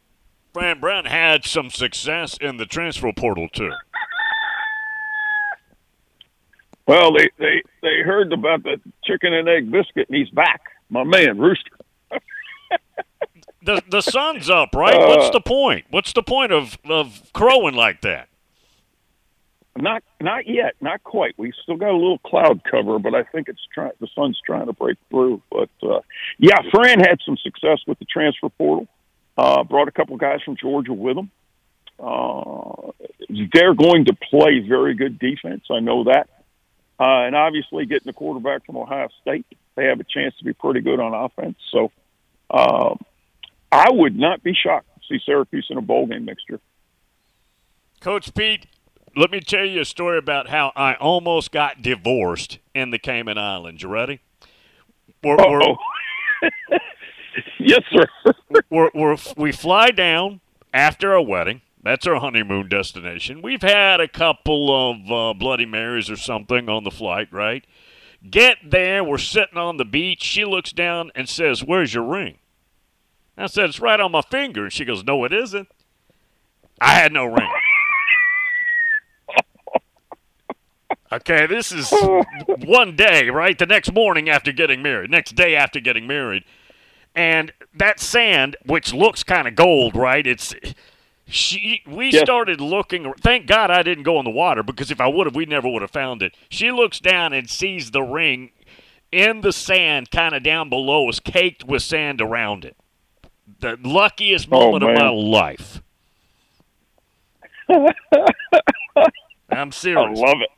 [0.54, 3.72] Fran Brown, had some success in the transfer portal too.
[6.86, 11.04] Well, they they they heard about the chicken and egg biscuit, and he's back, my
[11.04, 11.72] man, Rooster.
[13.64, 14.96] the the sun's up, right?
[14.96, 15.86] Uh, What's the point?
[15.90, 18.28] What's the point of of crowing like that?
[19.78, 21.34] Not not yet, not quite.
[21.38, 23.94] We still got a little cloud cover, but I think it's trying.
[24.00, 25.42] The sun's trying to break through.
[25.50, 26.02] But uh,
[26.38, 28.88] yeah, Fran had some success with the transfer portal.
[29.38, 31.32] Uh, brought a couple guys from Georgia with them.
[32.00, 32.92] Uh,
[33.54, 35.64] they're going to play very good defense.
[35.72, 36.30] I know that.
[37.00, 40.54] Uh, and obviously, getting the quarterback from Ohio State, they have a chance to be
[40.54, 41.58] pretty good on offense.
[41.72, 41.92] So
[42.52, 43.00] um,
[43.72, 46.60] I would not be shocked to see Syracuse in a bowl game next year.
[48.00, 48.68] Coach Pete,
[49.16, 53.38] let me tell you a story about how I almost got divorced in the Cayman
[53.38, 53.82] Islands.
[53.82, 54.20] You ready?
[55.24, 55.76] We're, we're,
[57.60, 58.34] yes, sir.
[58.70, 60.42] we're, we're, we fly down
[60.74, 63.42] after a wedding that's our honeymoon destination.
[63.42, 67.66] We've had a couple of uh, Bloody Marys or something on the flight, right?
[68.30, 70.24] Get there, we're sitting on the beach.
[70.24, 72.38] She looks down and says, Where's your ring?
[73.38, 74.64] I said, It's right on my finger.
[74.64, 75.68] And she goes, No, it isn't.
[76.80, 77.50] I had no ring.
[81.12, 81.94] Okay, this is
[82.66, 83.60] one day, right?
[83.60, 86.44] The next morning after getting married, next day after getting married.
[87.16, 90.26] And that sand, which looks kind of gold, right?
[90.26, 90.56] It's
[91.28, 92.22] she, we yes.
[92.22, 93.14] started looking.
[93.22, 95.70] Thank God I didn't go in the water because if I would have, we never
[95.70, 96.36] would have found it.
[96.50, 98.52] She looks down and sees the ring
[99.12, 102.76] in the sand, kind of down below us, caked with sand around it.
[103.60, 105.82] The luckiest oh, moment oh, of my life.
[109.50, 110.20] I'm serious.
[110.20, 110.50] I love it.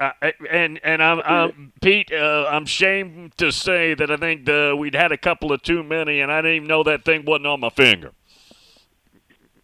[0.00, 0.10] Uh,
[0.50, 2.12] and and I'm, I'm Pete.
[2.12, 5.82] Uh, I'm ashamed to say that I think the, we'd had a couple of too
[5.82, 8.12] many, and I didn't even know that thing wasn't on my finger.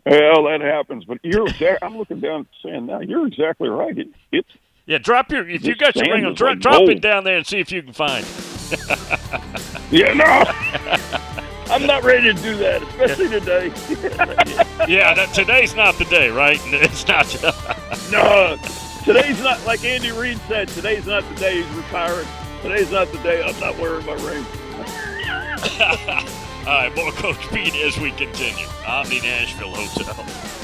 [0.06, 1.46] Well, that happens, but you're.
[1.82, 3.00] I'm looking down saying now.
[3.00, 3.96] You're exactly right.
[3.96, 4.48] It, it's
[4.86, 4.98] yeah.
[4.98, 6.34] Drop your if you got your ring.
[6.34, 8.80] Dro- like drop it down there and see if you can find it.
[9.90, 10.44] yeah, no.
[11.70, 13.66] I'm not ready to do that, especially today.
[14.88, 16.58] yeah, that, today's not the day, right?
[16.72, 17.26] It's not.
[18.10, 18.56] no,
[19.04, 20.68] today's not like Andy Reid said.
[20.68, 22.26] Today's not the day he's retiring.
[22.62, 24.44] Today's not the day I'm not wearing my ring.
[26.66, 28.66] All right, more Coach Pete as we continue.
[28.86, 30.57] Omni Nashville Hotel.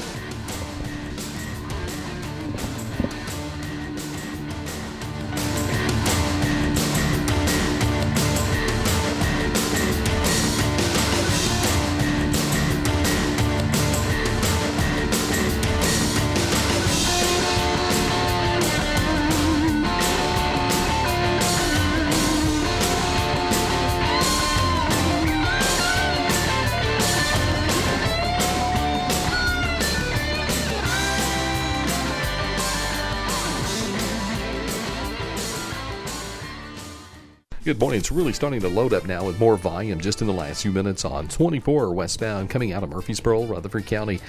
[37.75, 37.99] Good morning.
[37.99, 40.71] It's really starting to load up now with more volume just in the last few
[40.71, 44.21] minutes on 24 westbound coming out of Murfreesboro, Rutherford County,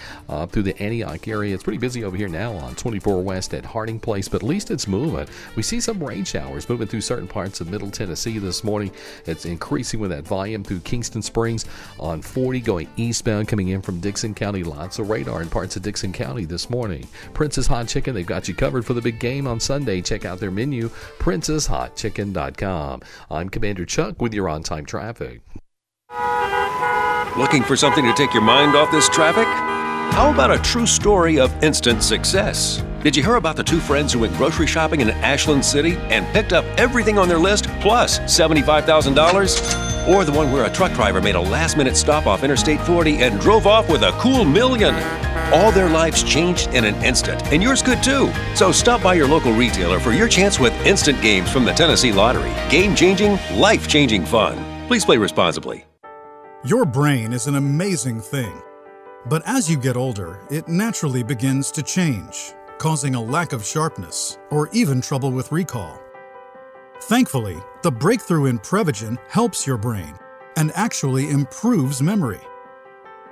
[0.49, 1.55] through the Antioch area.
[1.55, 4.73] It's pretty busy over here now on 24 west at Harding Place, but at least
[4.73, 5.29] it's moving.
[5.55, 8.91] We see some rain showers moving through certain parts of Middle Tennessee this morning.
[9.27, 11.67] It's increasing with that volume through Kingston Springs
[12.01, 14.65] on 40 going eastbound coming in from Dickson County.
[14.65, 17.07] Lots of radar in parts of Dickson County this morning.
[17.33, 20.03] Prince's Hot Chicken, they've got you covered for the big game on Sunday.
[20.03, 20.89] Check out their menu,
[21.21, 23.03] princeshotchicken.com.
[23.37, 25.43] I'm Commander Chuck with your on time traffic.
[27.37, 29.47] Looking for something to take your mind off this traffic?
[30.15, 32.83] How about a true story of instant success?
[33.03, 36.27] Did you hear about the two friends who went grocery shopping in Ashland City and
[36.29, 39.96] picked up everything on their list plus $75,000?
[40.09, 43.23] Or the one where a truck driver made a last minute stop off Interstate 40
[43.23, 44.95] and drove off with a cool million?
[45.53, 48.33] All their lives changed in an instant, and yours could too.
[48.55, 52.13] So stop by your local retailer for your chance with instant games from the Tennessee
[52.13, 52.53] Lottery.
[52.71, 54.87] Game changing, life changing fun.
[54.87, 55.85] Please play responsibly.
[56.65, 58.63] Your brain is an amazing thing.
[59.29, 64.39] But as you get older, it naturally begins to change, causing a lack of sharpness
[64.51, 66.01] or even trouble with recall.
[67.03, 70.19] Thankfully, the breakthrough in Prevagen helps your brain
[70.57, 72.41] and actually improves memory.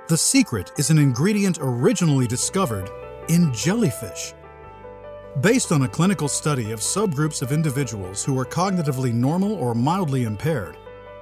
[0.07, 2.89] The secret is an ingredient originally discovered
[3.27, 4.33] in jellyfish.
[5.41, 10.23] Based on a clinical study of subgroups of individuals who are cognitively normal or mildly
[10.23, 10.77] impaired,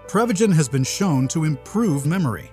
[0.08, 2.53] Prevagen has been shown to improve memory.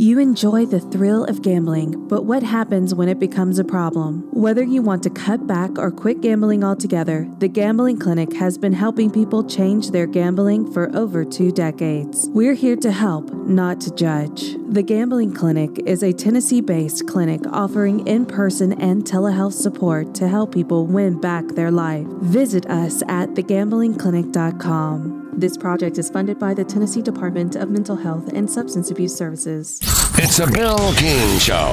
[0.00, 4.26] You enjoy the thrill of gambling, but what happens when it becomes a problem?
[4.32, 8.72] Whether you want to cut back or quit gambling altogether, the Gambling Clinic has been
[8.72, 12.26] helping people change their gambling for over two decades.
[12.30, 14.56] We're here to help, not to judge.
[14.70, 20.28] The Gambling Clinic is a Tennessee based clinic offering in person and telehealth support to
[20.28, 22.06] help people win back their life.
[22.22, 25.30] Visit us at thegamblingclinic.com.
[25.32, 29.80] This project is funded by the Tennessee Department of Mental Health and Substance Abuse Services.
[30.18, 31.72] It's a Bill King Show.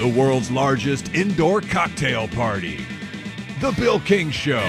[0.00, 2.86] The world's largest indoor cocktail party.
[3.60, 4.62] The Bill King Show.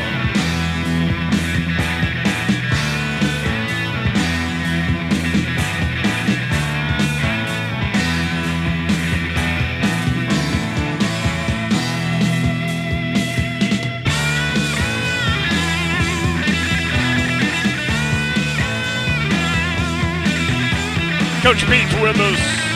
[21.41, 22.70] Coach Pete's with us.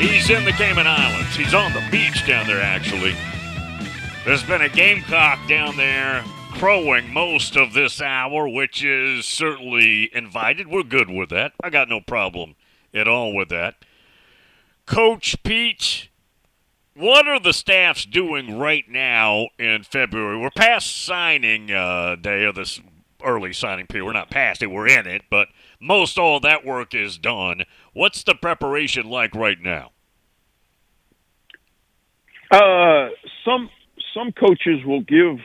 [0.00, 1.36] He's in the Cayman Islands.
[1.36, 3.14] He's on the beach down there, actually.
[4.24, 10.68] There's been a gamecock down there crowing most of this hour, which is certainly invited.
[10.68, 11.52] We're good with that.
[11.62, 12.56] I got no problem
[12.94, 13.74] at all with that.
[14.86, 16.08] Coach Pete,
[16.94, 20.38] what are the staffs doing right now in February?
[20.38, 22.80] We're past signing uh, day of this
[23.22, 24.06] early signing period.
[24.06, 25.48] We're not past it, we're in it, but
[25.78, 27.64] most all that work is done.
[27.92, 29.90] What's the preparation like right now?
[32.50, 33.10] Uh,
[33.44, 33.70] some
[34.14, 35.38] some coaches will give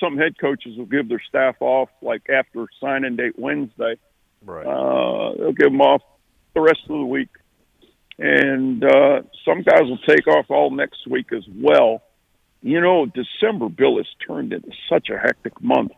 [0.00, 3.96] some head coaches will give their staff off like after signing date Wednesday.
[4.44, 4.66] Right.
[4.66, 6.02] Uh, they'll give them off
[6.54, 7.28] the rest of the week,
[8.18, 12.02] and uh, some guys will take off all next week as well.
[12.62, 15.92] You know, December Bill has turned into such a hectic month,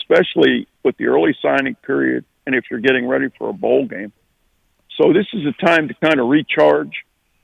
[0.00, 4.12] especially with the early signing period, and if you're getting ready for a bowl game.
[4.96, 6.92] So this is a time to kind of recharge,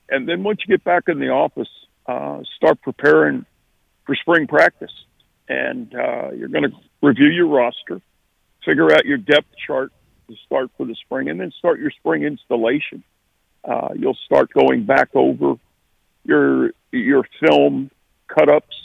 [0.09, 1.69] and then once you get back in the office,
[2.05, 3.45] uh, start preparing
[4.05, 4.91] for spring practice.
[5.49, 8.01] And uh, you're going to review your roster,
[8.65, 9.91] figure out your depth chart
[10.29, 13.03] to start for the spring, and then start your spring installation.
[13.63, 15.55] Uh, you'll start going back over
[16.23, 17.91] your your film
[18.27, 18.75] cut ups,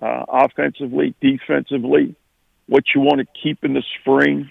[0.00, 2.14] uh, offensively, defensively,
[2.66, 4.50] what you want to keep in the spring,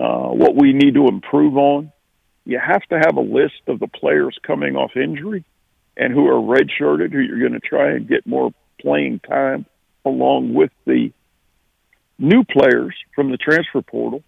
[0.00, 1.92] uh, what we need to improve on.
[2.48, 5.44] You have to have a list of the players coming off injury
[5.98, 9.66] and who are redshirted, who you're going to try and get more playing time
[10.02, 11.12] along with the
[12.18, 14.22] new players from the transfer portal.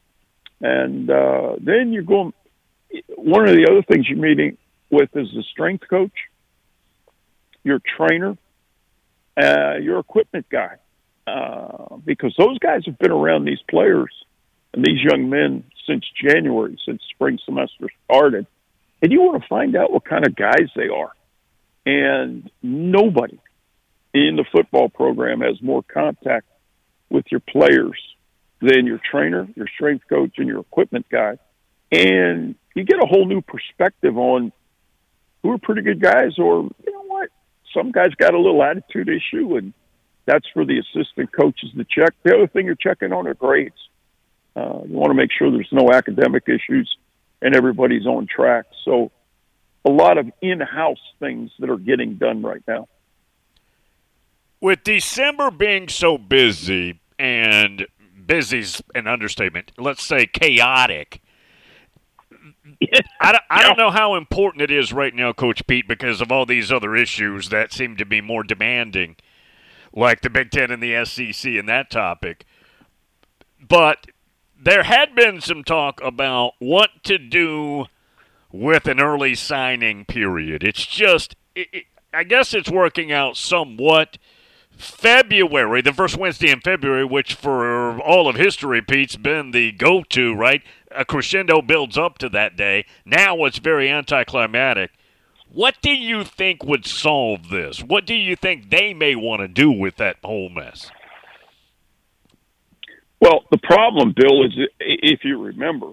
[0.60, 2.34] And uh, then you're going,
[3.16, 4.58] one of the other things you're meeting
[4.90, 6.12] with is the strength coach,
[7.64, 8.36] your trainer,
[9.42, 10.76] uh, your equipment guy,
[11.26, 14.12] uh, because those guys have been around these players
[14.74, 18.46] and these young men since January, since spring semester started.
[19.02, 21.12] And you want to find out what kind of guys they are.
[21.84, 23.40] And nobody
[24.14, 26.46] in the football program has more contact
[27.08, 27.98] with your players
[28.60, 31.38] than your trainer, your strength coach, and your equipment guy.
[31.90, 34.52] And you get a whole new perspective on
[35.42, 37.30] who are pretty good guys, or you know what,
[37.74, 39.72] some guys got a little attitude issue, and
[40.26, 42.14] that's for the assistant coaches to check.
[42.22, 43.88] The other thing you're checking on are grades.
[44.56, 46.96] Uh, you want to make sure there's no academic issues
[47.42, 48.66] and everybody's on track.
[48.84, 49.10] So,
[49.84, 52.86] a lot of in-house things that are getting done right now.
[54.60, 57.86] With December being so busy, and
[58.26, 61.22] busy's an understatement, let's say chaotic.
[63.20, 66.32] I, don't, I don't know how important it is right now, Coach Pete, because of
[66.32, 69.16] all these other issues that seem to be more demanding,
[69.92, 72.46] like the Big Ten and the SEC and that topic.
[73.66, 74.06] But
[74.62, 77.86] there had been some talk about what to do
[78.52, 80.62] with an early signing period.
[80.62, 84.18] It's just, it, it, I guess it's working out somewhat.
[84.76, 90.02] February, the first Wednesday in February, which for all of history, Pete's been the go
[90.04, 90.62] to, right?
[90.90, 92.86] A crescendo builds up to that day.
[93.04, 94.90] Now it's very anticlimactic.
[95.52, 97.82] What do you think would solve this?
[97.82, 100.90] What do you think they may want to do with that whole mess?
[103.20, 105.92] Well, the problem, Bill, is if you remember,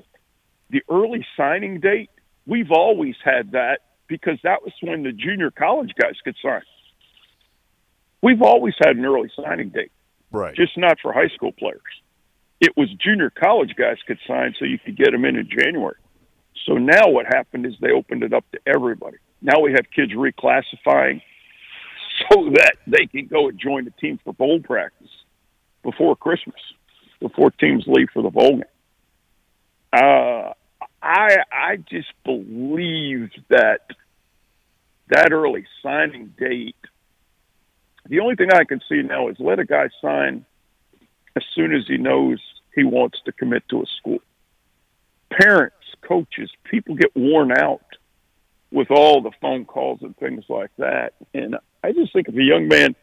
[0.70, 2.10] the early signing date,
[2.46, 6.62] we've always had that because that was when the junior college guys could sign.
[8.22, 9.92] We've always had an early signing date,
[10.32, 10.56] right?
[10.56, 11.82] Just not for high school players.
[12.62, 15.98] It was junior college guys could sign, so you could get them in in January.
[16.66, 19.18] So now what happened is they opened it up to everybody.
[19.42, 21.22] Now we have kids reclassifying
[22.32, 25.10] so that they can go and join the team for bowl practice
[25.84, 26.56] before Christmas
[27.20, 28.64] before teams leave for the bowl game.
[29.92, 30.54] Uh,
[31.02, 33.82] I I just believe that
[35.10, 36.76] that early signing date.
[38.08, 40.46] The only thing I can see now is let a guy sign
[41.36, 42.40] as soon as he knows
[42.76, 44.20] he wants to commit to a school.
[45.30, 47.82] Parents, coaches, people get worn out
[48.72, 51.14] with all the phone calls and things like that.
[51.34, 52.96] And I just think if a young man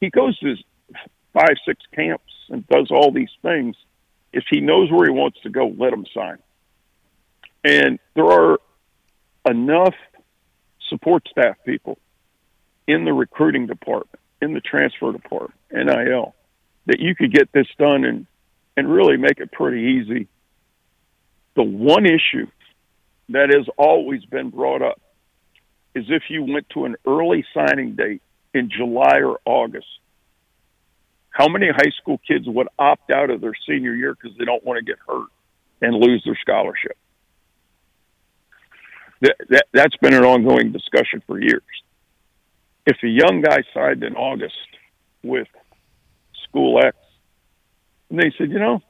[0.00, 0.56] he goes to
[1.32, 3.76] five, six camps and does all these things,
[4.32, 6.38] if he knows where he wants to go, let him sign.
[7.64, 8.58] And there are
[9.48, 9.94] enough
[10.88, 11.98] support staff people
[12.86, 16.34] in the recruiting department, in the transfer department, NIL,
[16.86, 18.26] that you could get this done and,
[18.76, 20.28] and really make it pretty easy.
[21.54, 22.46] The one issue
[23.30, 25.00] that has always been brought up
[25.94, 28.22] is if you went to an early signing date
[28.54, 29.86] in July or August,
[31.30, 34.64] how many high school kids would opt out of their senior year because they don't
[34.64, 35.28] want to get hurt
[35.80, 36.96] and lose their scholarship?
[39.22, 41.62] That, that, that's been an ongoing discussion for years.
[42.86, 44.54] If a young guy signed in August
[45.22, 45.48] with
[46.48, 46.96] School X,
[48.08, 48.82] and they said, you know,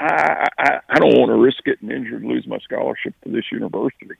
[0.00, 3.44] I, I, I don't want to risk getting injured, and lose my scholarship to this
[3.50, 4.14] university.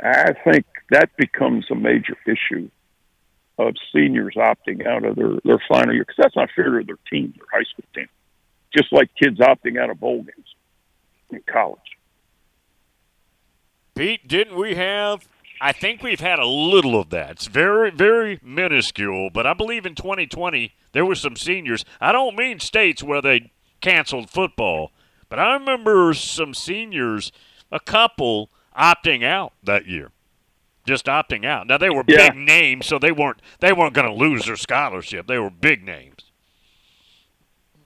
[0.00, 2.70] I think that becomes a major issue
[3.58, 6.98] of seniors opting out of their, their final year because that's not fair to their
[7.10, 8.08] team, their high school team.
[8.74, 10.54] Just like kids opting out of bowl games
[11.30, 11.78] in college.
[13.94, 15.28] Pete, didn't we have?
[15.60, 17.32] I think we've had a little of that.
[17.32, 21.84] It's very, very minuscule, but I believe in 2020 there were some seniors.
[22.00, 24.90] I don't mean states where they canceled football,
[25.28, 27.30] but I remember some seniors,
[27.70, 30.10] a couple, opting out that year
[30.84, 31.66] just opting out.
[31.66, 32.30] Now they were yeah.
[32.30, 35.26] big names, so they weren't they weren't going to lose their scholarship.
[35.26, 36.24] They were big names.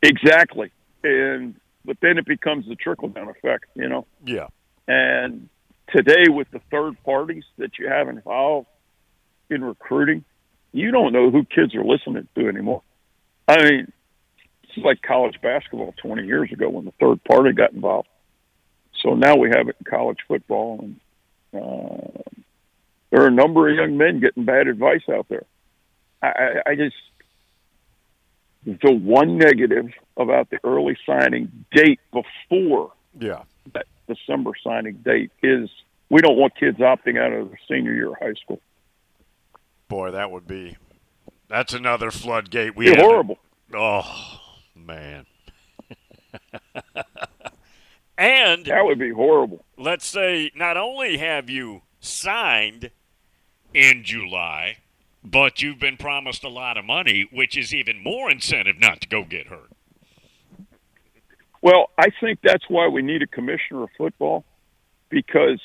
[0.02, 0.70] Exactly,
[1.02, 4.06] and but then it becomes the trickle down effect, you know.
[4.24, 4.48] Yeah.
[4.88, 5.48] And
[5.88, 8.68] today, with the third parties that you have involved
[9.48, 10.24] in recruiting,
[10.72, 12.82] you don't know who kids are listening to anymore.
[13.48, 13.92] I mean,
[14.64, 18.08] it's like college basketball 20 years ago when the third party got involved.
[19.02, 21.00] So now we have it in college football, and
[21.54, 22.22] uh,
[23.10, 25.44] there are a number of young men getting bad advice out there.
[26.22, 26.96] I, I just
[28.64, 33.42] the one negative about the early signing date before Yeah.
[33.74, 35.68] That December signing date is
[36.10, 38.60] we don't want kids opting out of their senior year of high school.
[39.88, 40.76] Boy, that would be
[41.48, 42.74] that's another floodgate.
[42.76, 43.38] We Be had to- horrible.
[43.74, 44.40] oh
[44.74, 45.26] man.
[48.18, 49.64] and That would be horrible.
[49.76, 52.90] let's say not only have you signed
[53.74, 54.78] in July,
[55.22, 59.08] but you've been promised a lot of money, which is even more incentive not to
[59.08, 59.70] go get hurt.
[61.62, 64.44] Well, I think that's why we need a commissioner of football
[65.08, 65.60] because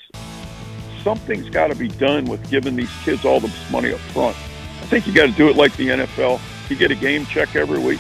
[1.03, 4.35] something's got to be done with giving these kids all this money up front.
[4.81, 6.39] I think you got to do it like the NFL.
[6.69, 7.99] You get a game check every week,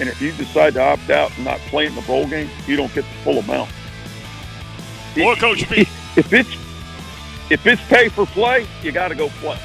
[0.00, 2.76] and if you decide to opt out and not play in the bowl game, you
[2.76, 3.70] don't get the full amount.
[5.20, 5.80] Or Coach B.
[6.16, 6.67] If it's
[7.50, 9.58] if it's pay for play, you got to go play.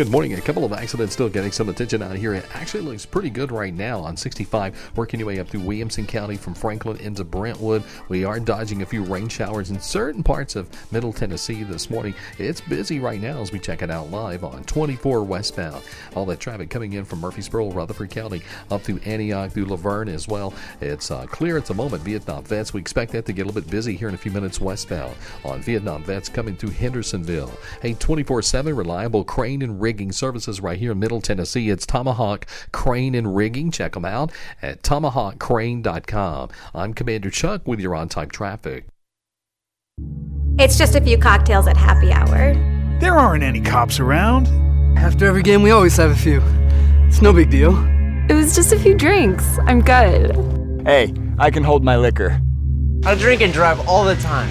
[0.00, 0.32] Good morning.
[0.32, 2.32] A couple of accidents still getting some attention out here.
[2.32, 6.06] It actually looks pretty good right now on 65, working your way up through Williamson
[6.06, 7.84] County from Franklin into Brentwood.
[8.08, 12.14] We are dodging a few rain showers in certain parts of Middle Tennessee this morning.
[12.38, 15.82] It's busy right now as we check it out live on 24 westbound.
[16.14, 18.40] All that traffic coming in from Murfreesboro, Rutherford County,
[18.70, 20.54] up through Antioch, through La Vergne as well.
[20.80, 22.02] It's uh, clear at the moment.
[22.04, 24.32] Vietnam Vets, we expect that to get a little bit busy here in a few
[24.32, 27.52] minutes westbound on Vietnam Vets coming through Hendersonville.
[27.82, 31.68] A 24 7 reliable crane and rigging services right here in Middle Tennessee.
[31.68, 33.72] It's Tomahawk Crane and Rigging.
[33.72, 34.30] Check them out
[34.62, 36.48] at tomahawkcrane.com.
[36.76, 38.86] I'm Commander Chuck with your on time traffic.
[40.60, 42.54] It's just a few cocktails at happy hour.
[43.00, 44.46] There aren't any cops around.
[44.96, 46.40] After every game, we always have a few.
[47.08, 47.76] It's no big deal.
[48.28, 49.58] It was just a few drinks.
[49.66, 50.36] I'm good.
[50.86, 52.40] Hey, I can hold my liquor.
[53.04, 54.50] I drink and drive all the time.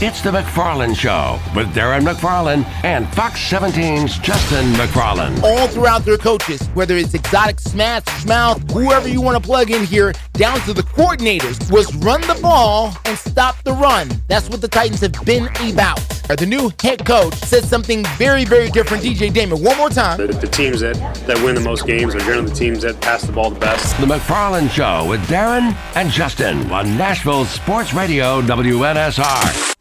[0.00, 5.42] It's the McFarland Show with Darren McFarland and Fox 17's Justin McFarland.
[5.42, 9.84] all throughout their coaches, whether it's exotic smash mouth, whoever you want to plug in
[9.84, 14.08] here, down to the coordinators, was run the ball and stop the run.
[14.28, 15.98] That's what the Titans have been about.
[16.28, 19.02] The new head coach said something very, very different.
[19.02, 20.18] DJ Damon, one more time.
[20.18, 20.94] The, the teams that,
[21.26, 23.98] that win the most games are generally the teams that pass the ball the best.
[23.98, 29.74] The McFarland Show with Darren and Justin on Nashville Sports Radio WNSR.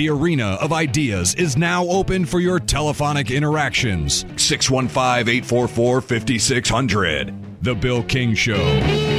[0.00, 4.24] The arena of ideas is now open for your telephonic interactions.
[4.36, 7.62] 615 844 5600.
[7.62, 9.09] The Bill King Show.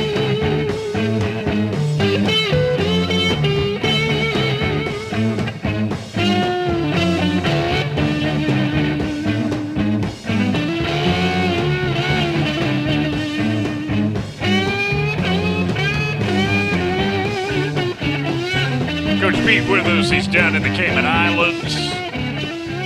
[19.72, 20.10] With us.
[20.10, 21.76] He's down in the Cayman Islands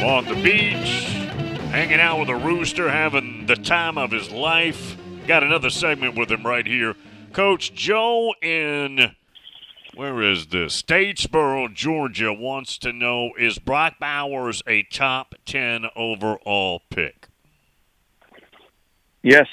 [0.03, 1.07] on the beach,
[1.71, 4.95] hanging out with a rooster, having the time of his life.
[5.25, 6.95] Got another segment with him right here.
[7.33, 9.15] Coach Joe in
[9.95, 10.79] Where is this?
[10.79, 17.29] Statesboro, Georgia wants to know is Brock Bowers a top 10 overall pick?
[19.23, 19.47] Yes.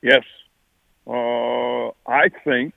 [0.00, 0.24] Yes.
[1.06, 2.72] Uh, I think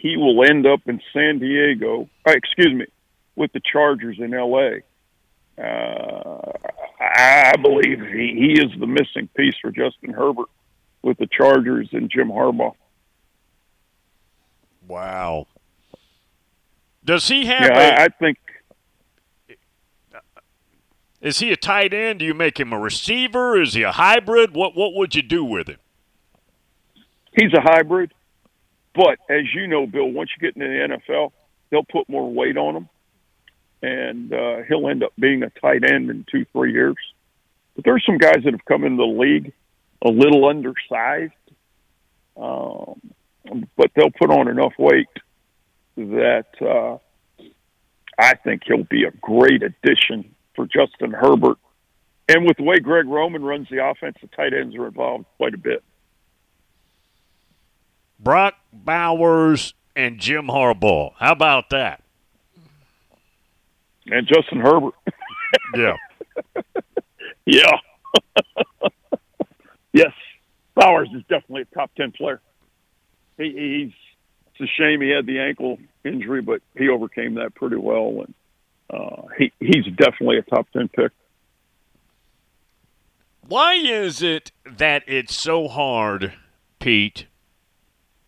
[0.00, 2.08] he will end up in San Diego.
[2.26, 2.86] Uh, excuse me,
[3.36, 4.80] with the Chargers in L.A.
[5.60, 6.52] Uh,
[6.98, 10.48] I believe he, he is the missing piece for Justin Herbert
[11.02, 12.74] with the Chargers and Jim Harbaugh.
[14.88, 15.46] Wow.
[17.04, 17.70] Does he have?
[17.70, 18.38] Yeah, a, I, I think.
[21.20, 22.20] Is he a tight end?
[22.20, 23.60] Do you make him a receiver?
[23.60, 24.54] Is he a hybrid?
[24.54, 25.78] What What would you do with him?
[27.32, 28.12] He's a hybrid,
[28.94, 31.32] but as you know, Bill, once you get into the NFL,
[31.70, 32.88] they'll put more weight on him,
[33.82, 36.96] and uh, he'll end up being a tight end in two, three years.
[37.76, 39.52] But there's some guys that have come into the league
[40.04, 41.32] a little undersized,
[42.36, 43.00] um,
[43.76, 45.08] but they'll put on enough weight
[45.96, 46.98] that uh,
[48.18, 51.58] I think he'll be a great addition for Justin Herbert.
[52.28, 55.54] And with the way Greg Roman runs the offense, the tight ends are involved quite
[55.54, 55.82] a bit.
[58.22, 61.12] Brock Bowers and Jim Harbaugh.
[61.18, 62.02] How about that?
[64.06, 64.94] And Justin Herbert.
[65.76, 65.96] yeah.
[67.46, 67.72] yeah.
[69.92, 70.12] yes.
[70.74, 72.40] Bowers is definitely a top 10 player.
[73.38, 73.92] He, he's,
[74.52, 78.24] it's a shame he had the ankle injury, but he overcame that pretty well.
[78.24, 78.34] And
[78.90, 81.12] uh, he, he's definitely a top 10 pick.
[83.46, 86.34] Why is it that it's so hard,
[86.78, 87.26] Pete,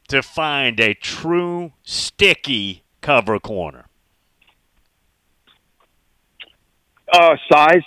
[0.09, 3.87] to find a true sticky cover corner?
[7.13, 7.83] Uh, size.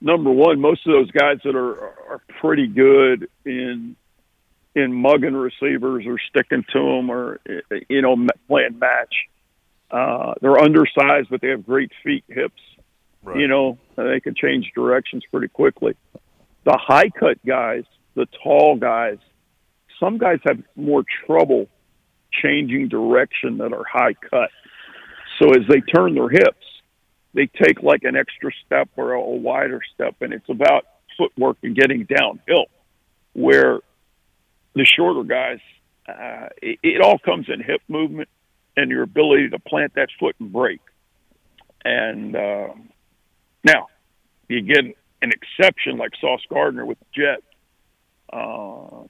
[0.00, 3.96] Number one, most of those guys that are are pretty good in
[4.74, 7.40] in mugging receivers or sticking to them or
[7.88, 8.16] you know
[8.46, 9.14] playing match.
[9.90, 12.60] Uh, they're undersized, but they have great feet, hips.
[13.22, 13.38] Right.
[13.38, 15.96] You know, they can change directions pretty quickly.
[16.64, 19.18] The high cut guys, the tall guys,
[20.00, 21.66] some guys have more trouble
[22.42, 24.50] changing direction that are high cut.
[25.38, 26.64] So as they turn their hips,
[27.34, 30.84] they take like an extra step or a wider step, and it's about
[31.16, 32.66] footwork and getting downhill.
[33.34, 33.80] Where
[34.74, 35.60] the shorter guys,
[36.08, 38.28] uh, it, it all comes in hip movement
[38.76, 40.80] and your ability to plant that foot and break.
[41.84, 42.68] And uh,
[43.64, 43.88] now
[44.48, 44.84] you get
[45.22, 47.42] an exception like Sauce Gardner with the Jets.
[48.32, 49.06] Uh,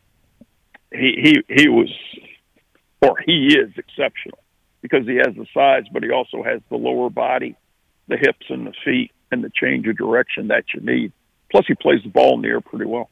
[0.92, 1.92] he he he was,
[3.02, 4.38] or he is exceptional
[4.82, 7.56] because he has the size, but he also has the lower body,
[8.08, 11.12] the hips and the feet, and the change of direction that you need.
[11.50, 13.10] Plus, he plays the ball in the air pretty well.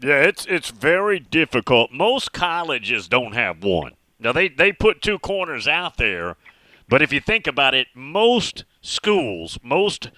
[0.00, 1.92] Yeah, it's it's very difficult.
[1.92, 3.92] Most colleges don't have one.
[4.18, 6.36] Now they they put two corners out there,
[6.88, 10.10] but if you think about it, most schools, most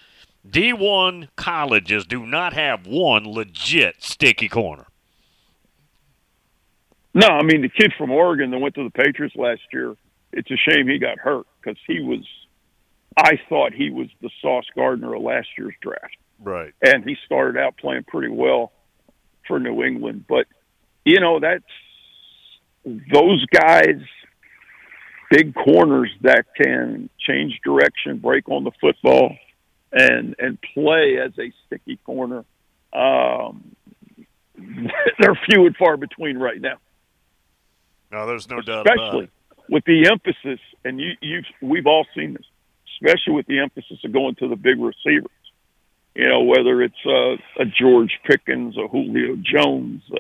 [0.49, 4.87] D1 colleges do not have one legit sticky corner.
[7.15, 9.95] No, I mean the kid from Oregon that went to the Patriots last year.
[10.33, 12.27] It's a shame he got hurt because he was.
[13.17, 16.73] I thought he was the Sauce Gardner of last year's draft, Right.
[16.83, 18.73] and he started out playing pretty well
[19.47, 20.25] for New England.
[20.29, 20.47] But
[21.05, 21.63] you know that's
[22.85, 24.01] those guys,
[25.31, 29.37] big corners that can change direction, break on the football,
[29.93, 32.45] and and play as a sticky corner.
[32.93, 33.77] Um,
[35.21, 36.79] they're few and far between right now
[38.15, 39.29] No, there's no doubt especially
[39.69, 42.47] with the emphasis, and you, you, we've all seen this,
[42.95, 45.31] especially with the emphasis of going to the big receivers.
[46.15, 50.19] You know, whether it's uh, a George Pickens, a Julio Jones, uh,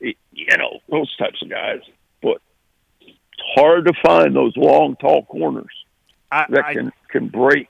[0.00, 1.80] you know, those types of guys.
[2.22, 2.40] But
[3.00, 3.18] it's
[3.56, 5.74] hard to find those long, tall corners
[6.30, 7.68] I, that I- can can break.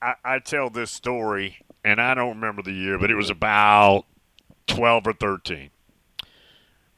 [0.00, 4.04] I, I tell this story, and I don't remember the year, but it was about
[4.68, 5.70] 12 or 13.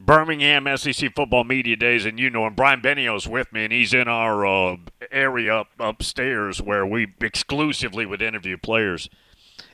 [0.00, 3.92] Birmingham SEC football media days, and you know, and Brian Benio's with me, and he's
[3.92, 4.76] in our uh,
[5.12, 9.10] area up upstairs where we exclusively would interview players.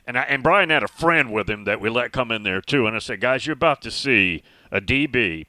[0.05, 2.61] And I, and Brian had a friend with him that we let come in there
[2.61, 2.85] too.
[2.85, 5.45] And I said, guys, you're about to see a DB,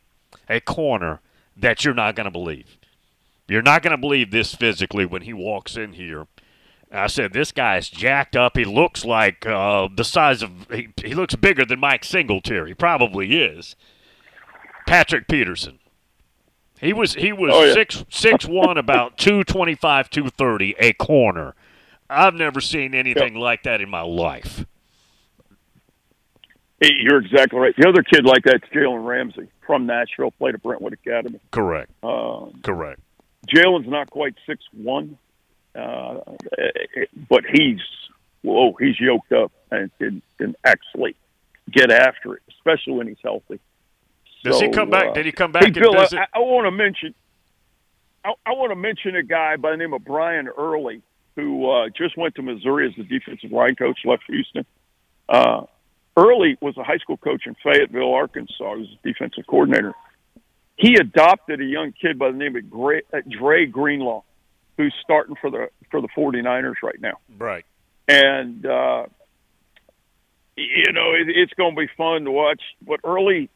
[0.49, 1.21] a corner
[1.57, 2.79] that you're not going to believe.
[3.49, 6.27] You're not going to believe this physically when he walks in here.
[6.93, 8.57] I said, this guy's jacked up.
[8.57, 12.71] He looks like uh, the size of, he, he looks bigger than Mike Singletary.
[12.71, 13.75] He probably is.
[14.89, 15.79] Patrick Peterson.
[16.81, 17.73] He was he was Oh, yeah.
[17.75, 21.55] six six one about two twenty five two thirty a corner.
[22.09, 24.65] I've never seen anything like that in my life.
[26.81, 27.75] Hey, You're exactly right.
[27.77, 31.41] The other kid like that's Jalen Ramsey from Nashville, played at Brentwood Academy.
[31.51, 31.91] Correct.
[32.03, 33.01] Um, Correct.
[33.53, 35.19] Jalen's not quite six one,
[35.75, 36.19] uh,
[37.29, 37.81] but he's
[38.43, 41.17] whoa, he's yoked up and can, can actually
[41.71, 43.59] get after it, especially when he's healthy.
[44.45, 45.09] Does he come back?
[45.09, 45.97] uh, Did he come back hey, Bill?
[45.97, 47.15] I, I want to mention.
[48.25, 51.03] I, I want to mention a guy by the name of Brian Early,
[51.37, 54.65] who uh, just went to Missouri as the defensive line coach, left Houston.
[55.29, 55.63] Uh,
[56.17, 58.75] Early was a high school coach in Fayetteville, Arkansas.
[58.75, 59.95] He was a defensive coordinator.
[60.77, 64.23] He adopted a young kid by the name of Gray, uh, Dre Greenlaw,
[64.77, 67.19] who's starting for the for the 49ers right now.
[67.37, 67.65] Right.
[68.09, 69.07] And uh,
[70.57, 72.63] you know, it, it's going to be fun to watch.
[72.83, 73.49] But Early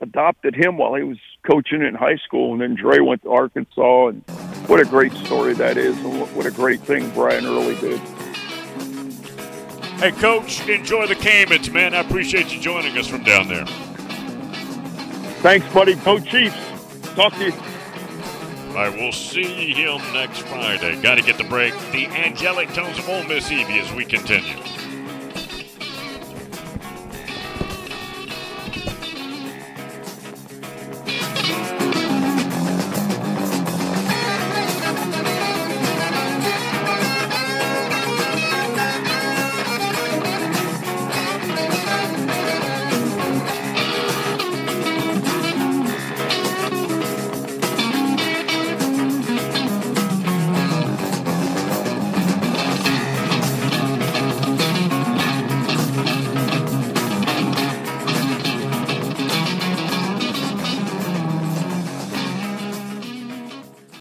[0.00, 4.08] adopted him while he was coaching in high school, and then Dre went to Arkansas.
[4.08, 4.22] And
[4.66, 8.00] what a great story that is, and what, a great thing Brian Early did.
[9.98, 11.94] Hey, Coach, enjoy the Caymans, man.
[11.94, 13.66] I appreciate you joining us from down there.
[15.40, 15.94] Thanks, buddy.
[15.96, 16.56] Go Chiefs.
[17.14, 17.52] Talk to you.
[17.52, 21.00] All right, we'll see him next Friday.
[21.00, 21.72] Got to get the break.
[21.92, 24.56] The angelic tones of Ole Miss Evie as we continue.